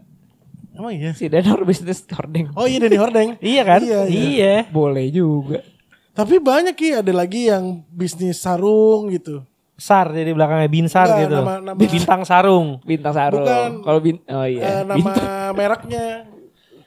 Emang 0.75 0.91
iya? 0.91 1.15
Si 1.15 1.31
Danor 1.31 1.63
bisnis 1.63 2.03
hordeng. 2.11 2.51
Oh 2.59 2.67
iya 2.67 2.83
Denny 2.83 2.99
Hordeng. 2.99 3.39
Iya 3.55 3.63
kan? 3.63 3.79
Iya, 3.79 4.01
iya. 4.11 4.23
iya. 4.27 4.55
Boleh 4.67 5.07
juga. 5.07 5.63
Tapi 6.11 6.39
banyak 6.39 6.75
ya 6.75 6.99
ada 6.99 7.13
lagi 7.15 7.47
yang 7.47 7.83
bisnis 7.91 8.43
sarung 8.43 9.07
gitu. 9.11 9.43
Sar 9.75 10.08
jadi 10.10 10.32
belakangnya 10.32 10.67
Binsar 10.67 11.03
Enggak, 11.05 11.22
gitu. 11.22 11.36
nama- 11.38 11.60
nama- 11.62 11.75
Bintang 11.77 12.22
sarung. 12.24 12.67
Bintang 12.82 13.12
sarung. 13.12 13.44
Bukan. 13.44 13.72
Kalau 13.84 14.00
bin 14.00 14.15
oh 14.25 14.41
Eh, 14.41 14.55
iya. 14.55 14.82
nama 14.82 14.96
Bintang 14.96 15.51
mereknya 15.51 16.05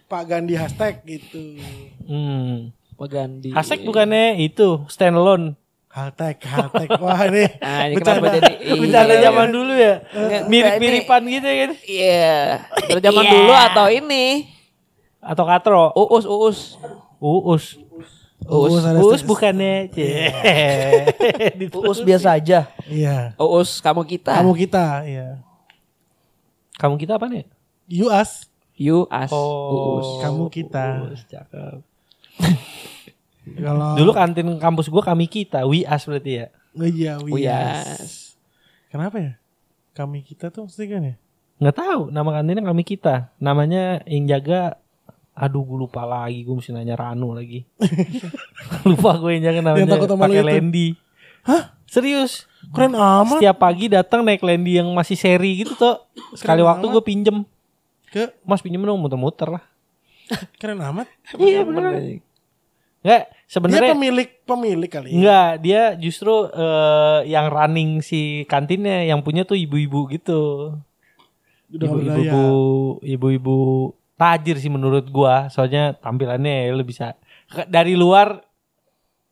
Pak 0.06 0.22
Gandhi 0.24 0.54
hashtag 0.54 1.04
gitu. 1.04 1.60
Hmm. 2.02 2.72
Pagandi. 2.94 3.52
Hashtag 3.52 3.84
bukannya 3.84 4.40
itu 4.40 4.82
standalone. 4.86 5.54
Hashtag, 5.86 6.40
hashtag. 6.40 6.88
Wah 6.96 7.20
ini 7.26 7.44
Ah, 7.60 7.86
ini 7.86 7.94
bercanda. 7.94 8.18
kenapa 8.18 8.34
jadi 8.34 8.52
iya. 8.58 8.74
Bercanda 8.74 9.14
zaman 9.20 9.48
dulu 9.48 9.72
ya. 9.72 9.94
Nggak, 10.08 10.42
Mirip-miripan 10.48 11.20
gitu 11.28 11.46
ya 11.46 11.56
kan. 11.58 11.70
Iya. 11.84 12.34
Dari 12.88 13.00
zaman 13.00 13.22
Iya. 13.22 13.32
dulu 13.32 13.52
atau 13.54 13.86
ini? 13.88 14.24
Atau 15.20 15.44
katro. 15.44 15.84
Uus, 15.94 16.24
uus. 16.24 16.58
Uus. 17.18 17.64
Uus, 18.46 18.78
Uus 19.02 19.22
bukannya. 19.26 19.90
Uus 21.88 22.00
biasa 22.06 22.38
aja. 22.38 22.70
Iya. 22.86 23.34
Uus 23.34 23.82
kamu 23.82 24.06
kita. 24.06 24.38
Kamu 24.38 24.54
kita, 24.54 25.02
iya. 25.02 25.42
Kamu 26.78 26.94
kita 26.94 27.18
apa 27.18 27.26
nih? 27.26 27.44
You 27.90 28.06
us, 28.12 28.46
You 28.78 29.10
as 29.10 29.34
Oh. 29.34 29.98
uus. 29.98 30.22
kamu 30.22 30.44
kita. 30.54 31.10
Uus, 31.10 31.26
cakep. 31.26 31.82
Kalau 33.64 33.98
Dulu 33.98 34.10
kantin 34.14 34.46
kampus 34.62 34.86
gua 34.86 35.02
kami 35.02 35.26
kita, 35.26 35.66
we 35.66 35.82
us 35.82 36.06
berarti 36.06 36.46
ya. 36.46 36.46
Oh 36.78 36.86
iya, 36.86 37.18
we 37.18 37.42
We 37.42 37.50
us. 37.50 37.86
us. 37.98 38.12
Kenapa 38.86 39.18
ya? 39.18 39.32
Kami 39.98 40.22
kita 40.22 40.54
tuh 40.54 40.70
maksudnya 40.70 40.88
kan 40.94 41.02
ya? 41.02 41.14
Nggak 41.58 41.74
tahu 41.74 42.00
nama 42.14 42.30
kantinnya 42.38 42.62
kami 42.62 42.82
kita. 42.86 43.34
Namanya 43.42 44.06
yang 44.06 44.30
jaga 44.30 44.78
Aduh 45.38 45.62
gue 45.62 45.78
lupa 45.86 46.02
lagi 46.02 46.42
Gue 46.42 46.58
mesti 46.58 46.74
nanya 46.74 46.98
Ranu 46.98 47.30
lagi 47.30 47.62
Lupa 48.88 49.14
gue 49.22 49.38
yang 49.38 49.54
jaga 49.54 49.60
namanya 49.62 50.02
pakai. 50.02 50.42
Lendi 50.42 50.98
Hah? 51.46 51.78
Serius 51.86 52.50
Keren 52.74 52.98
amat. 52.98 53.38
Setiap 53.38 53.56
pagi 53.62 53.86
datang 53.86 54.26
naik 54.26 54.42
Lendi 54.42 54.82
yang 54.82 54.90
masih 54.90 55.14
seri 55.14 55.62
gitu 55.62 55.78
tuh 55.78 56.02
Sekali 56.34 56.60
Keren 56.60 56.70
waktu 56.74 56.86
gue 56.90 57.02
pinjem 57.06 57.36
Ke 58.10 58.34
Mas 58.42 58.58
pinjem 58.60 58.82
dong 58.82 58.98
muter-muter 58.98 59.46
lah 59.54 59.62
keren 60.60 60.82
amat. 60.82 61.06
Iya 61.40 61.62
beneran 61.64 62.20
Enggak 62.98 63.30
Dia 63.30 63.46
sebenarnya 63.46 63.94
pemilik 63.94 64.28
pemilik 64.42 64.90
kali. 64.90 65.08
Enggak 65.14 65.50
dia 65.62 65.82
justru 65.94 66.50
eh, 66.50 67.30
Yang 67.30 67.46
running 67.48 67.90
si 68.02 68.20
kantinnya 68.44 69.06
Yang 69.06 69.20
punya 69.22 69.42
tuh 69.46 69.54
ibu-ibu 69.54 70.10
gitu 70.10 70.74
Ibu-ibu. 71.68 72.44
Ibu-ibu 73.04 73.56
tajir 74.18 74.58
sih 74.58 74.68
menurut 74.68 75.06
gua 75.08 75.46
Soalnya 75.48 75.94
tampilannya 75.94 76.68
ya 76.68 76.74
lu 76.74 76.82
bisa 76.82 77.14
Dari 77.70 77.94
luar 77.94 78.42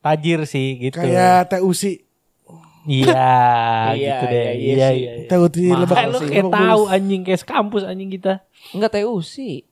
Tajir 0.01 0.47
sih 0.47 0.79
gitu 0.79 1.03
Kayak 1.03 1.51
TUC. 1.51 2.07
Iya 2.87 3.27
Iya, 3.99 4.15
gitu 4.15 4.25
deh 4.31 4.47
iya, 4.47 4.53
iya 4.55 4.55
Iya 4.55 4.89
sih. 4.89 4.99
iya, 5.03 5.13
iya. 5.19 5.29
TUC 5.29 5.57
Lebak 5.75 5.97
Kayak 5.99 6.09
lu 6.15 6.51
tahu 6.55 6.83
anjing 6.87 7.21
kayak 7.27 7.43
kampus 7.43 7.83
anjing 7.83 8.11
kita. 8.15 8.47
Enggak 8.73 8.91
TU 8.95 9.19
sih. 9.21 9.67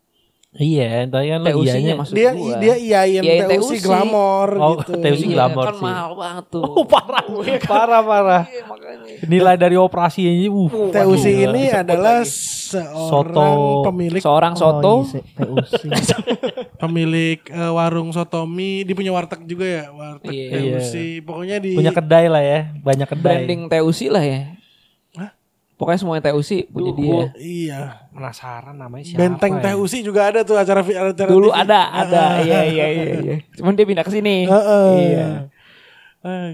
Iya, 0.55 1.11
tapi 1.11 1.27
kan 1.29 1.43
lo 1.43 1.51
iyanya. 1.61 1.99
maksud 1.99 2.15
Dia 2.15 2.31
gua. 2.31 2.55
dia 2.63 2.75
iyain 2.77 3.21
Iyain 3.21 3.51
TUC 3.51 3.75
TUC. 3.75 3.83
glamor 3.83 4.49
Oh, 4.55 4.79
gitu. 4.79 4.93
TUC 4.95 5.23
Iya, 5.25 5.35
glamor 5.35 5.65
kan 5.65 5.75
sih. 5.75 5.83
mahal 5.83 6.11
banget 6.15 6.45
tuh. 6.49 6.63
Oh, 6.63 6.87
parah, 6.87 7.25
parah, 7.75 8.03
parah. 8.03 8.43
Iya, 8.47 8.63
makanya. 8.65 9.27
Nilai 9.27 9.55
dari 9.57 9.75
operasi 9.75 10.21
ini, 10.23 10.47
uh. 10.47 10.71
TUC 10.71 10.95
waduh, 10.95 11.45
ini 11.45 11.63
adalah 11.69 12.23
Soto. 12.23 12.87
seorang 13.05 13.59
pemilik 13.85 14.21
Seorang 14.21 14.55
soto. 14.55 14.95
Oh, 14.95 15.03
iya, 15.05 15.23
TUC. 15.37 15.73
pemilik 16.83 17.39
eh, 17.45 17.71
warung 17.71 18.11
sotomi, 18.11 18.83
dia 18.83 18.95
punya 18.95 19.11
warteg 19.11 19.43
juga 19.45 19.67
ya, 19.67 19.85
warteg 19.91 20.31
Iya. 20.31 20.79
TUC. 20.79 20.93
Pokoknya 21.23 21.57
di 21.59 21.75
punya 21.75 21.91
kedai 21.91 22.27
lah 22.27 22.43
ya, 22.43 22.61
banyak 22.77 23.09
kedai. 23.09 23.23
branding 23.43 23.61
TUC 23.67 24.01
lah 24.07 24.23
ya. 24.23 24.41
Pokoknya 25.75 25.99
semuanya 25.99 26.23
TUC 26.31 26.71
punya 26.71 26.91
Duh, 26.95 26.99
dia. 26.99 27.23
Iya. 27.35 27.81
Penasaran 28.15 28.79
namanya 28.79 29.05
siapa? 29.11 29.19
Benteng 29.19 29.59
ya? 29.59 29.75
TUC 29.75 29.93
juga 30.07 30.31
ada 30.31 30.41
tuh 30.47 30.55
acara 30.55 30.87
acara 30.87 31.29
Dulu 31.29 31.51
TV. 31.51 31.59
ada, 31.67 31.81
ada. 31.91 32.23
Iya, 32.47 32.61
iya, 32.71 32.87
iya, 32.87 33.05
iya. 33.19 33.37
Cuman 33.59 33.75
dia 33.75 33.83
pindah 33.83 34.07
ke 34.07 34.13
sini. 34.15 34.47
Heeh. 34.47 34.91
Iya. 35.03 35.29
Eh, 36.25 36.47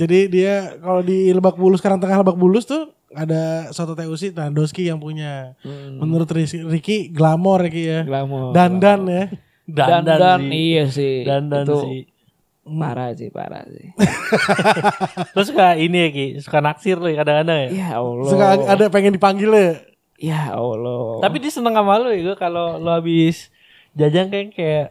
Jadi 0.00 0.18
dia 0.28 0.74
kalau 0.82 1.00
di 1.06 1.30
Lebak 1.30 1.54
Bulus 1.54 1.78
sekarang 1.78 2.02
tengah 2.02 2.20
Lebak 2.20 2.34
Bulus 2.36 2.66
tuh 2.66 2.92
ada 3.14 3.70
soto 3.70 3.94
TUC 3.94 4.34
nah 4.34 4.50
Doski 4.50 4.90
yang 4.90 4.98
punya. 4.98 5.54
Hmm. 5.62 6.02
Menurut 6.02 6.26
Ricky 6.34 7.08
glamor 7.14 7.62
Ricky 7.62 7.86
ya. 7.86 8.02
Glamor. 8.02 8.50
Dandan 8.50 9.06
ya. 9.06 9.24
dan, 9.70 10.02
Dandan, 10.02 10.18
dan, 10.18 10.40
sih. 10.42 10.50
iya 10.50 10.84
sih. 10.90 11.16
Dandan 11.22 11.64
Itu 11.64 11.76
sih. 11.86 12.00
Parah 12.68 13.14
sih, 13.14 13.30
parah 13.30 13.62
sih. 13.64 13.94
Lo 15.34 15.42
suka 15.42 15.74
ini 15.74 15.96
ya 15.96 16.08
Ki, 16.08 16.26
suka 16.38 16.58
naksir 16.58 16.96
lo 16.96 17.06
ya 17.06 17.16
kadang-kadang 17.16 17.58
ya. 17.60 17.68
ya 17.70 17.88
Allah. 17.96 18.26
Suka 18.26 18.46
ada 18.66 18.84
pengen 18.88 19.14
dipanggil 19.14 19.50
ya. 19.50 19.70
Ya 20.18 20.40
Allah. 20.50 21.20
Tapi 21.20 21.38
dia 21.38 21.48
seneng 21.48 21.72
sama 21.72 21.94
lo 21.96 22.08
ya 22.08 22.22
gue 22.24 22.36
kalau 22.36 22.76
lo 22.76 22.90
habis 22.90 23.54
jajan 23.92 24.28
kayak 24.28 24.50
kayak 24.52 24.86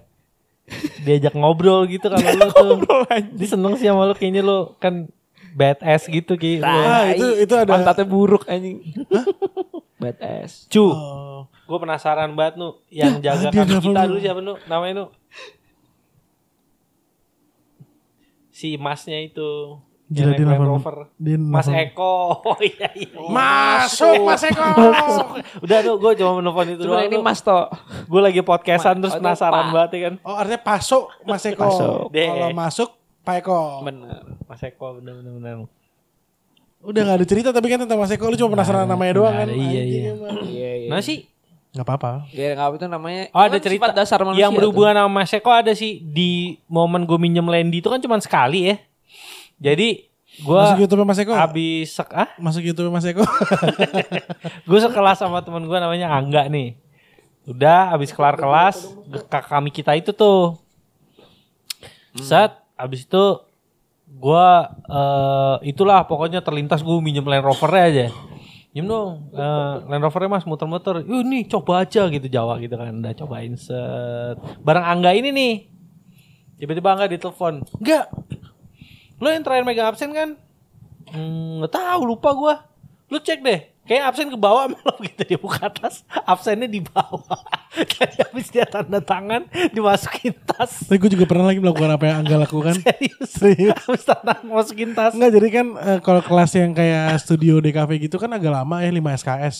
diajak 1.01 1.33
ngobrol 1.33 1.83
gitu 1.85 2.07
kalau 2.07 2.23
lo 2.31 2.47
tuh. 2.79 3.03
Dia 3.33 3.47
seneng 3.49 3.75
sih 3.75 3.85
sama 3.85 4.05
lo 4.05 4.13
kayaknya 4.13 4.39
lo 4.39 4.73
kan 4.75 5.11
badass 5.51 6.07
gitu 6.07 6.35
Ki. 6.35 6.59
Lo. 6.59 6.65
Ah, 6.65 7.09
itu- 7.09 7.41
itu 7.41 7.53
ada- 7.53 7.67
pantatnya 7.69 8.05
buruk 8.05 8.45
anjing. 8.45 8.79
Bad 9.95 10.15
ass. 10.19 10.67
Cu, 10.67 10.85
Oh. 10.85 11.47
gue 11.65 11.77
penasaran 11.77 12.31
banget 12.31 12.55
nu 12.55 12.77
yang 12.87 13.17
jaga 13.19 13.49
kami 13.49 13.65
nelfon 13.65 13.89
kita 13.89 14.01
dulu. 14.01 14.11
dulu 14.11 14.19
siapa 14.21 14.39
nu 14.39 14.53
namanya 14.65 14.93
nu 14.95 15.05
si 18.55 18.79
masnya 18.79 19.19
itu 19.19 19.75
Gila, 20.05 20.37
naik 20.37 20.45
Land. 20.45 20.69
Rover 20.69 20.97
Mas. 21.17 21.65
Eko 21.65 22.15
oh 22.47 22.59
iya 22.61 22.87
iya 22.93 23.17
Masuk 23.19 24.21
Mas 24.21 24.45
Eko. 24.45 24.63
udah 25.59 25.77
nu 25.81 25.91
gue 25.97 26.11
cuma 26.15 26.31
menelpon 26.37 26.67
itu 26.69 26.85
Cuma 26.85 27.01
doang 27.01 27.09
ini. 27.09 27.17
Mas 27.19 27.41
To. 27.41 27.67
gue 28.05 28.21
lagi 28.21 28.39
podcastan 28.39 28.95
Ma- 28.95 29.01
terus 29.01 29.13
oh, 29.13 29.19
penasaran 29.19 29.65
banget 29.73 29.89
ya 29.91 29.99
kan 30.05 30.13
Oh 30.21 30.37
artinya 30.37 30.61
pasuk 30.61 31.09
Mas 31.25 31.43
Eko. 31.43 31.67
Kalau 32.07 32.49
masuk 32.53 32.89
Pak 33.25 33.35
Eko. 33.41 33.81
Bener. 33.81 34.23
Mas 34.45 34.61
Eko 34.61 34.87
bener 34.95 35.13
bener 35.17 35.31
bener 35.35 35.55
Udah 36.79 37.01
gak 37.01 37.17
ada 37.17 37.25
cerita 37.25 37.49
tapi 37.49 37.65
kan 37.65 37.81
tentang 37.81 37.97
Mas 37.97 38.13
Eko 38.13 38.29
lu 38.29 38.37
cuma 38.37 38.53
penasaran 38.53 38.85
namanya 38.85 39.13
doang 39.17 39.33
kan. 39.33 39.47
ada, 39.49 39.57
iya, 39.57 39.81
iya. 39.81 40.01
Iya, 40.45 40.71
iya. 40.79 40.87
nah 40.87 41.01
sih 41.01 41.25
Nggak 41.75 41.85
apa-apa. 41.91 42.11
Gaya 42.31 42.55
ngapa 42.55 42.73
itu 42.79 42.87
namanya? 42.87 43.23
Oh 43.35 43.41
ada 43.43 43.59
kan 43.59 43.67
cerita 43.67 43.83
sifat 43.83 43.91
dasar 43.99 44.19
manusia. 44.23 44.47
yang 44.47 44.55
berhubungan 44.55 44.95
sama 44.95 45.11
Mas 45.11 45.35
Eko 45.35 45.51
ada 45.51 45.75
sih 45.75 45.99
di 45.99 46.55
momen 46.71 47.03
gue 47.03 47.19
minjem 47.19 47.43
Landy 47.43 47.83
itu 47.83 47.91
kan 47.91 47.99
cuma 47.99 48.15
sekali 48.23 48.71
ya. 48.71 48.75
Jadi 49.59 50.07
gue 50.39 50.55
Masuk 50.55 50.79
YouTube 50.87 51.03
Mas 51.03 51.19
Eko. 51.19 51.35
habis 51.35 51.91
sek 51.91 52.11
ah 52.15 52.31
Masuk 52.39 52.63
YouTube 52.63 52.87
Mas 52.95 53.03
Eko. 53.03 53.27
gue 54.71 54.79
sekelas 54.79 55.19
sama 55.19 55.43
teman 55.43 55.67
gue 55.67 55.75
namanya 55.75 56.15
Angga 56.15 56.47
nih. 56.47 56.79
Udah 57.43 57.91
habis 57.91 58.15
kelar 58.15 58.39
kelas 58.39 58.95
kakak 59.11 59.43
kami 59.51 59.67
kita 59.75 59.99
itu 59.99 60.15
tuh. 60.15 60.55
Set 62.15 62.55
habis 62.79 63.03
itu 63.03 63.23
gue 64.15 64.47
eh 64.95 65.55
itulah 65.67 66.07
pokoknya 66.07 66.39
terlintas 66.39 66.79
gue 66.87 66.95
minjem 67.03 67.27
Land 67.27 67.43
Rovernya 67.43 67.83
aja. 67.91 68.07
Minjem 68.75 68.91
dong 68.91 69.31
eh, 69.31 69.75
Land 69.87 70.03
Rovernya 70.03 70.35
mas 70.35 70.43
muter-muter. 70.43 70.99
Yuk 71.07 71.23
nih 71.23 71.47
coba 71.47 71.87
aja 71.87 72.11
gitu 72.11 72.27
Jawa 72.27 72.59
gitu 72.59 72.75
kan. 72.75 72.91
Udah 72.91 73.15
cobain 73.15 73.55
set. 73.55 74.35
Barang 74.67 74.83
Angga 74.83 75.15
ini 75.15 75.31
nih. 75.31 75.53
Tiba-tiba 76.59 76.91
Angga 76.91 77.07
ditelepon. 77.07 77.63
Enggak. 77.79 78.11
Lo 79.23 79.31
yang 79.31 79.47
terakhir 79.47 79.63
megang 79.63 79.87
absen 79.87 80.11
kan? 80.11 80.35
Hmm, 81.07 81.63
nggak 81.63 81.71
tahu 81.71 82.01
lupa 82.03 82.35
gua. 82.35 82.55
Lu 83.07 83.15
cek 83.23 83.39
deh. 83.47 83.63
Kayak 83.85 84.03
absen 84.09 84.33
ke 84.33 84.37
bawah 84.37 84.65
malah 84.73 84.97
gitu 84.97 85.21
dia 85.21 85.37
buka 85.37 85.69
tas, 85.69 86.01
absennya 86.25 86.65
di 86.65 86.81
bawah. 86.81 87.41
Jadi 87.93 88.17
habis 88.25 88.49
dia 88.49 88.65
tanda 88.65 88.97
tangan 88.97 89.45
dimasukin 89.69 90.33
tas. 90.41 90.89
Tapi 90.89 90.97
gue 90.97 91.13
juga 91.13 91.29
pernah 91.29 91.53
lagi 91.53 91.61
melakukan 91.61 91.93
apa 91.93 92.03
yang 92.09 92.17
Angga 92.25 92.37
lakukan. 92.49 92.73
Serius. 92.85 93.29
Serius. 93.29 93.77
Habis 93.85 94.03
tanda 94.09 94.33
masukin 94.41 94.97
tas. 94.97 95.13
Enggak 95.13 95.31
jadi 95.37 95.47
kan 95.53 95.67
eh, 95.77 95.99
kalau 96.01 96.21
kelas 96.25 96.51
yang 96.57 96.73
kayak 96.73 97.21
studio 97.21 97.61
DKV 97.61 98.09
gitu 98.09 98.17
kan 98.17 98.33
agak 98.33 98.49
lama 98.49 98.81
ya 98.81 98.89
5 98.89 99.21
SKS. 99.21 99.57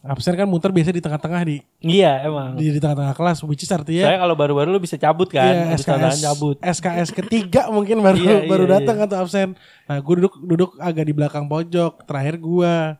Absen 0.00 0.34
kan 0.34 0.44
muter 0.44 0.68
biasa 0.68 0.90
di 0.90 0.98
tengah-tengah 0.98 1.42
di 1.42 1.56
Iya 1.78 2.24
emang. 2.24 2.56
di, 2.56 2.68
di 2.68 2.78
tengah-tengah 2.78 3.12
kelas 3.12 3.44
which 3.44 3.60
is 3.60 3.70
artinya 3.70 4.04
Saya 4.04 4.18
kalau 4.18 4.32
baru-baru 4.32 4.68
lu 4.68 4.78
bisa 4.78 4.96
cabut 4.96 5.28
kan, 5.28 5.70
Iya, 5.70 5.76
SKS 5.76 6.18
cabut. 6.20 6.56
SKS 6.58 7.08
ketiga 7.12 7.68
mungkin 7.68 8.00
baru 8.00 8.16
Iya, 8.16 8.36
baru 8.50 8.64
iya, 8.64 8.72
datang 8.74 8.96
atau 9.00 9.16
absen. 9.18 9.54
Nah, 9.84 9.98
gue 9.98 10.14
duduk 10.18 10.34
duduk 10.40 10.70
agak 10.76 11.04
di 11.04 11.12
belakang 11.12 11.44
pojok, 11.44 12.02
terakhir 12.02 12.34
gua. 12.36 12.96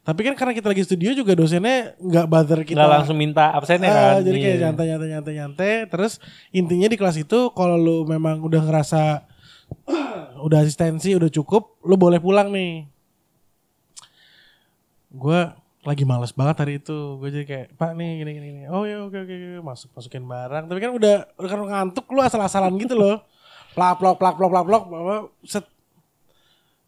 Tapi 0.00 0.22
kan 0.22 0.34
karena 0.34 0.54
kita 0.54 0.70
lagi 0.70 0.82
studio 0.82 1.10
juga 1.12 1.34
dosennya 1.34 1.98
nggak 1.98 2.26
bother 2.26 2.62
kita. 2.62 2.78
Nggak 2.78 2.92
langsung 2.94 3.18
minta 3.18 3.50
absennya 3.50 3.90
Ah, 3.90 3.98
kan. 4.14 4.22
jadi 4.22 4.38
kayak 4.38 4.54
Iya. 4.54 4.62
nyantai 4.64 4.84
nyantai 4.86 5.08
nyantai 5.10 5.32
nyantai. 5.34 5.72
Terus 5.88 6.12
intinya 6.50 6.86
di 6.86 6.94
kelas 6.94 7.18
itu 7.18 7.50
kalau 7.50 7.74
lu 7.74 7.96
memang 8.04 8.38
udah 8.38 8.62
ngerasa 8.62 9.26
udah 10.46 10.58
asistensi 10.60 11.10
udah 11.10 11.26
cukup, 11.26 11.82
lu 11.82 11.94
boleh 11.94 12.18
pulang 12.18 12.54
nih. 12.54 12.86
Gue 15.08 15.40
lagi 15.86 16.02
males 16.02 16.34
banget 16.34 16.56
hari 16.58 16.72
itu. 16.82 17.22
Gue 17.22 17.30
jadi 17.30 17.46
kayak 17.46 17.66
Pak 17.78 17.94
nih 17.94 18.10
gini 18.20 18.30
gini. 18.34 18.46
gini. 18.50 18.62
Oh 18.66 18.82
ya 18.82 19.06
oke 19.06 19.14
oke 19.14 19.34
masuk 19.62 19.94
masukin 19.94 20.26
barang. 20.26 20.66
Tapi 20.66 20.78
kan 20.82 20.90
udah 20.90 21.16
udah 21.38 21.48
kan 21.48 21.60
ngantuk 21.62 22.06
lu 22.10 22.20
asal-asalan 22.20 22.74
gitu 22.82 22.98
loh. 22.98 23.22
Plak 23.78 24.02
plak 24.02 24.18
plak 24.18 24.34
plak 24.34 24.50
plak 24.50 24.64
plak. 24.66 25.24
Set 25.46 25.64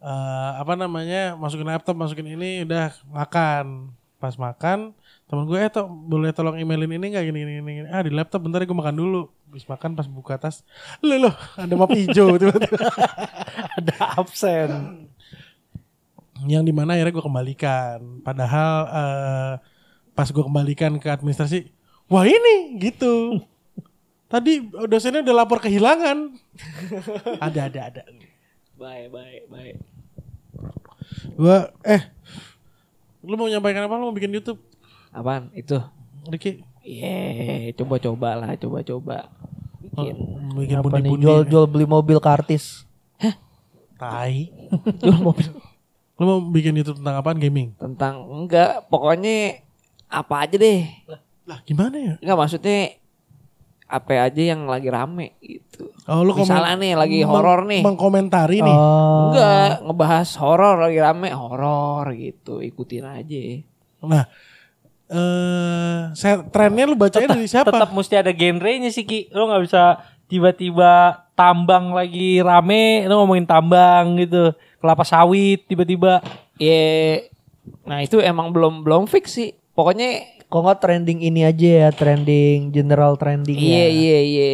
eh, 0.02 0.50
apa 0.59 0.75
namanya 0.75 1.38
masukin 1.38 1.71
laptop 1.71 1.95
masukin 1.95 2.26
ini 2.26 2.67
udah 2.67 2.90
makan 3.07 3.95
pas 4.19 4.35
makan 4.35 4.90
temen 5.31 5.47
gue 5.47 5.59
eh 5.62 5.71
to, 5.71 5.87
boleh 5.87 6.35
tolong 6.35 6.59
emailin 6.59 6.90
ini 6.90 7.14
nggak 7.14 7.25
gini, 7.31 7.38
gini 7.62 7.71
gini 7.71 7.88
ah 7.95 8.02
di 8.02 8.11
laptop 8.11 8.43
bentar 8.43 8.59
ya 8.59 8.67
gue 8.67 8.75
makan 8.75 8.99
dulu 8.99 9.31
habis 9.47 9.62
makan 9.62 9.95
pas 9.95 10.11
buka 10.11 10.35
tas 10.43 10.67
loh 11.07 11.31
loh 11.31 11.35
ada 11.55 11.71
map 11.78 11.95
hijau 11.95 12.35
tiba-tiba 12.40 12.83
Ada 13.78 14.19
absen. 14.19 14.71
Yang 16.47 16.62
di 16.62 16.71
mana 16.71 16.95
akhirnya 16.95 17.14
gue 17.16 17.25
kembalikan 17.25 18.23
padahal 18.23 18.73
eh, 18.87 19.52
pas 20.12 20.28
gue 20.28 20.45
kembalikan 20.45 21.00
ke 21.02 21.09
administrasi 21.09 21.73
wah 22.07 22.23
ini 22.23 22.78
gitu 22.78 23.42
tadi 24.33 24.62
dosennya 24.87 25.24
udah 25.24 25.37
lapor 25.42 25.59
kehilangan 25.59 26.37
ada 27.46 27.61
ada 27.66 27.81
ada 27.90 28.03
Baik, 28.79 29.11
baik, 29.11 29.42
baik. 29.51 29.77
gue 31.35 31.59
eh 31.83 32.03
lu 33.27 33.35
mau 33.35 33.51
nyampaikan 33.51 33.90
apa 33.90 33.98
lu 33.98 34.07
mau 34.07 34.14
bikin 34.14 34.31
YouTube 34.31 34.62
Apaan? 35.12 35.51
Itu. 35.57 35.81
Ricky 36.29 36.61
Iya, 36.88 37.68
coba-coba 37.77 38.33
lah, 38.33 38.57
coba-coba. 38.57 39.29
Bikin. 39.85 40.14
Oh, 40.16 40.57
bikin 40.57 40.77
Apa 40.81 40.88
nih 40.88 41.12
bundi-bundi 41.12 41.24
jual-jual 41.27 41.64
beli 41.68 41.85
mobil 41.85 42.16
ke 42.16 42.29
artis. 42.33 42.88
tai 43.98 44.48
Jual 45.03 45.20
mobil. 45.20 45.53
Lu 46.18 46.24
mau 46.24 46.38
bikin 46.44 46.74
YouTube 46.74 46.98
tentang 46.98 47.16
apaan 47.16 47.38
gaming 47.38 47.72
Tentang 47.74 48.14
enggak, 48.20 48.87
pokoknya 48.87 49.62
apa 50.04 50.35
aja 50.40 50.57
deh. 50.57 50.83
lah 51.44 51.62
gimana 51.62 51.94
ya 51.94 52.14
Enggak 52.18 52.38
maksudnya 52.38 52.78
apa 53.87 54.20
aja 54.20 54.42
yang 54.44 54.66
lagi 54.66 54.87
rame 54.87 55.33
gitu. 55.38 55.88
oh 56.04 56.20
lu 56.20 56.33
komen- 56.33 56.44
Misalnya 56.44 56.74
nih 56.76 56.92
lagi 56.94 57.18
horor 57.22 57.64
nih. 57.64 57.81
mengkomentari 57.81 58.61
nih 58.61 58.74
Oh. 58.74 59.31
Enggak, 59.31 59.81
ngebahas 59.81 60.28
horor 60.37 60.76
lagi 60.78 60.98
rame 60.98 61.31
horor 61.31 62.04
gitu, 62.12 62.61
ikutin 62.61 63.07
aja. 63.07 63.42
nah 64.00 64.24
eh 65.09 66.00
saya 66.12 66.44
trennya 66.44 66.85
lu 66.85 66.92
bacanya 66.94 67.33
dari 67.33 67.46
siapa 67.46 67.72
Tetap 67.72 67.90
mesti 67.90 68.14
ada 68.14 68.28
genrenya 68.31 68.90
sih 68.90 69.02
Ki. 69.02 69.31
Lu 69.31 69.46
nggak 69.46 69.62
bisa 69.64 69.96
tiba-tiba 70.29 71.25
tambang 71.33 71.97
lagi 71.97 72.38
rame, 72.45 73.09
lu 73.09 73.19
ngomongin 73.19 73.49
tambang 73.49 74.14
gitu. 74.21 74.53
Kelapa 74.79 75.03
sawit 75.03 75.64
tiba-tiba. 75.67 76.21
Ya, 76.61 77.25
nah 77.83 78.05
itu 78.05 78.21
emang 78.21 78.53
belum 78.53 78.85
belum 78.85 79.09
fix 79.09 79.35
sih. 79.35 79.57
Pokoknya 79.73 80.38
Kok 80.49 80.64
nggak 80.64 80.81
trending 80.81 81.21
ini 81.21 81.45
aja 81.45 81.69
ya, 81.85 81.88
trending 81.93 82.73
general 82.73 83.21
trending 83.21 83.53
iya 83.61 83.85
ya. 83.85 83.88
iya 83.93 84.19
iya. 84.25 84.51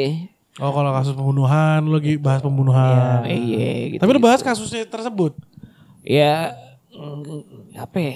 oh 0.59 0.75
kalau 0.75 0.91
kasus 0.91 1.15
pembunuhan 1.15 1.87
lu 1.87 2.03
lagi 2.03 2.19
bahas 2.19 2.43
pembunuhan 2.43 3.23
Iya 3.23 3.95
gitu. 3.95 4.01
tapi 4.03 4.11
lu 4.11 4.19
bahas 4.19 4.43
kasusnya 4.43 4.83
tersebut 4.91 5.39
ya 6.03 6.51
apa 7.79 7.97
ya? 7.99 8.15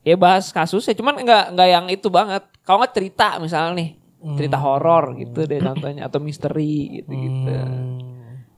Ya 0.00 0.16
bahas 0.16 0.48
kasusnya 0.48 0.96
cuman 0.96 1.20
enggak 1.20 1.52
enggak 1.52 1.68
yang 1.68 1.86
itu 1.92 2.08
banget. 2.08 2.48
Kalau 2.64 2.80
nggak 2.80 2.96
cerita 2.96 3.36
misalnya 3.36 3.76
nih, 3.76 3.88
cerita 4.36 4.56
horor 4.56 5.16
gitu 5.16 5.42
deh 5.42 5.58
contohnya 5.58 6.04
atau 6.04 6.18
misteri 6.18 6.72
gitu-gitu. 6.98 7.56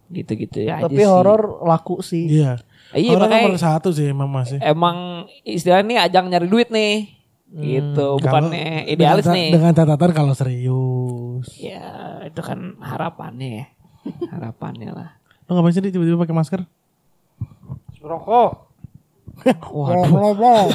Gitu-gitu 0.08 0.58
ya 0.60 0.76
aja 0.76 0.86
Tapi 0.86 0.98
sih. 0.98 1.08
horor 1.08 1.40
laku 1.62 2.02
sih. 2.02 2.26
iya 2.28 2.58
Iya, 2.92 3.16
makanya- 3.16 3.48
nomor 3.48 3.56
satu 3.56 3.88
sih 3.88 4.04
emang 4.06 4.28
masih 4.28 4.60
Emang 4.60 4.96
istilahnya 5.42 6.04
ajang 6.04 6.28
nyari 6.28 6.44
duit 6.44 6.68
nih. 6.68 7.08
Gitu, 7.48 8.16
bukannya 8.16 8.84
idealis 8.86 9.24
dengan, 9.24 9.36
nih. 9.36 9.48
dengan 9.52 9.72
catatan 9.72 10.10
kalau 10.10 10.32
serius 10.32 11.44
Ya, 11.54 11.84
itu 12.24 12.40
kan 12.40 12.80
harapannya 12.80 13.48
ya. 13.54 13.66
Harapannya 14.32 14.88
lah. 14.90 15.10
lu 15.44 15.54
ngapain 15.54 15.70
sih 15.70 15.84
tiba-tiba 15.84 16.16
pakai 16.18 16.32
masker 16.32 16.60
Rokok. 18.00 18.50
Waduh. 19.68 20.66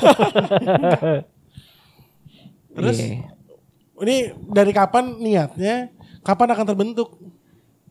Terus? 2.74 2.98
Iya. 3.00 3.37
Ini 4.00 4.16
dari 4.48 4.72
kapan 4.72 5.18
niatnya 5.18 5.90
kapan 6.22 6.54
akan 6.54 6.66
terbentuk 6.66 7.10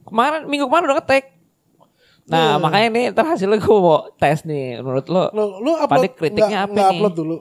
Kemarin 0.07 0.47
minggu 0.47 0.71
kemarin 0.71 0.87
udah 0.87 0.99
ngetek. 1.03 1.35
Nah, 2.27 2.59
makanya 2.59 2.89
nih 2.91 3.05
ntar 3.11 3.27
hasilnya 3.27 3.59
gue 3.59 3.75
mau 3.77 4.07
tes 4.15 4.43
nih. 4.43 4.79
Menurut 4.79 5.07
lo 5.07 5.31
lu 5.31 5.45
lu 5.59 5.71
upload 5.75 5.91
Pada 5.91 6.07
kritiknya 6.09 6.47
nggak- 6.47 6.63
apa 6.63 6.71
nggak 6.71 6.87
nih? 6.87 6.99
upload 6.99 7.15
dulu 7.17 7.37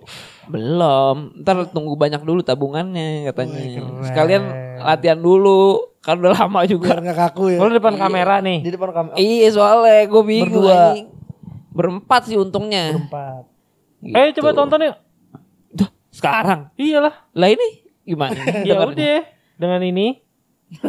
belum. 0.46 1.18
Ntar 1.42 1.56
tunggu 1.70 1.94
banyak 1.94 2.22
dulu 2.22 2.42
tabungannya 2.42 3.30
katanya. 3.30 3.62
Keren. 3.62 4.02
Sekalian 4.02 4.44
latihan 4.82 5.18
dulu. 5.18 5.94
Kan 6.02 6.22
udah 6.22 6.34
lama 6.36 6.66
juga. 6.66 6.90
biar 6.90 7.02
nggak 7.02 7.18
kaku 7.20 7.44
ya 7.54 7.58
Lu 7.60 7.70
depan 7.70 7.94
kamera 7.98 8.42
nih. 8.42 8.60
Di 8.62 8.72
depan 8.74 8.90
kamera 8.90 9.14
iya 9.16 9.48
soalnya 9.50 10.06
gue 10.06 10.24
bingung. 10.24 10.50
Berdua. 10.66 10.82
Berempat 11.70 12.22
sih 12.26 12.38
untungnya. 12.38 12.98
empat. 12.98 13.46
Gitu. 14.02 14.14
Eh 14.16 14.34
coba 14.34 14.50
tonton 14.54 14.86
yuk. 14.86 14.98
Duh, 15.72 15.90
sekarang. 16.10 16.74
Iyalah. 16.78 17.30
Lah 17.30 17.50
ini 17.50 17.85
gimana? 18.06 18.38
Ya 18.64 18.80
udah 18.80 19.26
dengan 19.58 19.82
ini. 19.82 20.22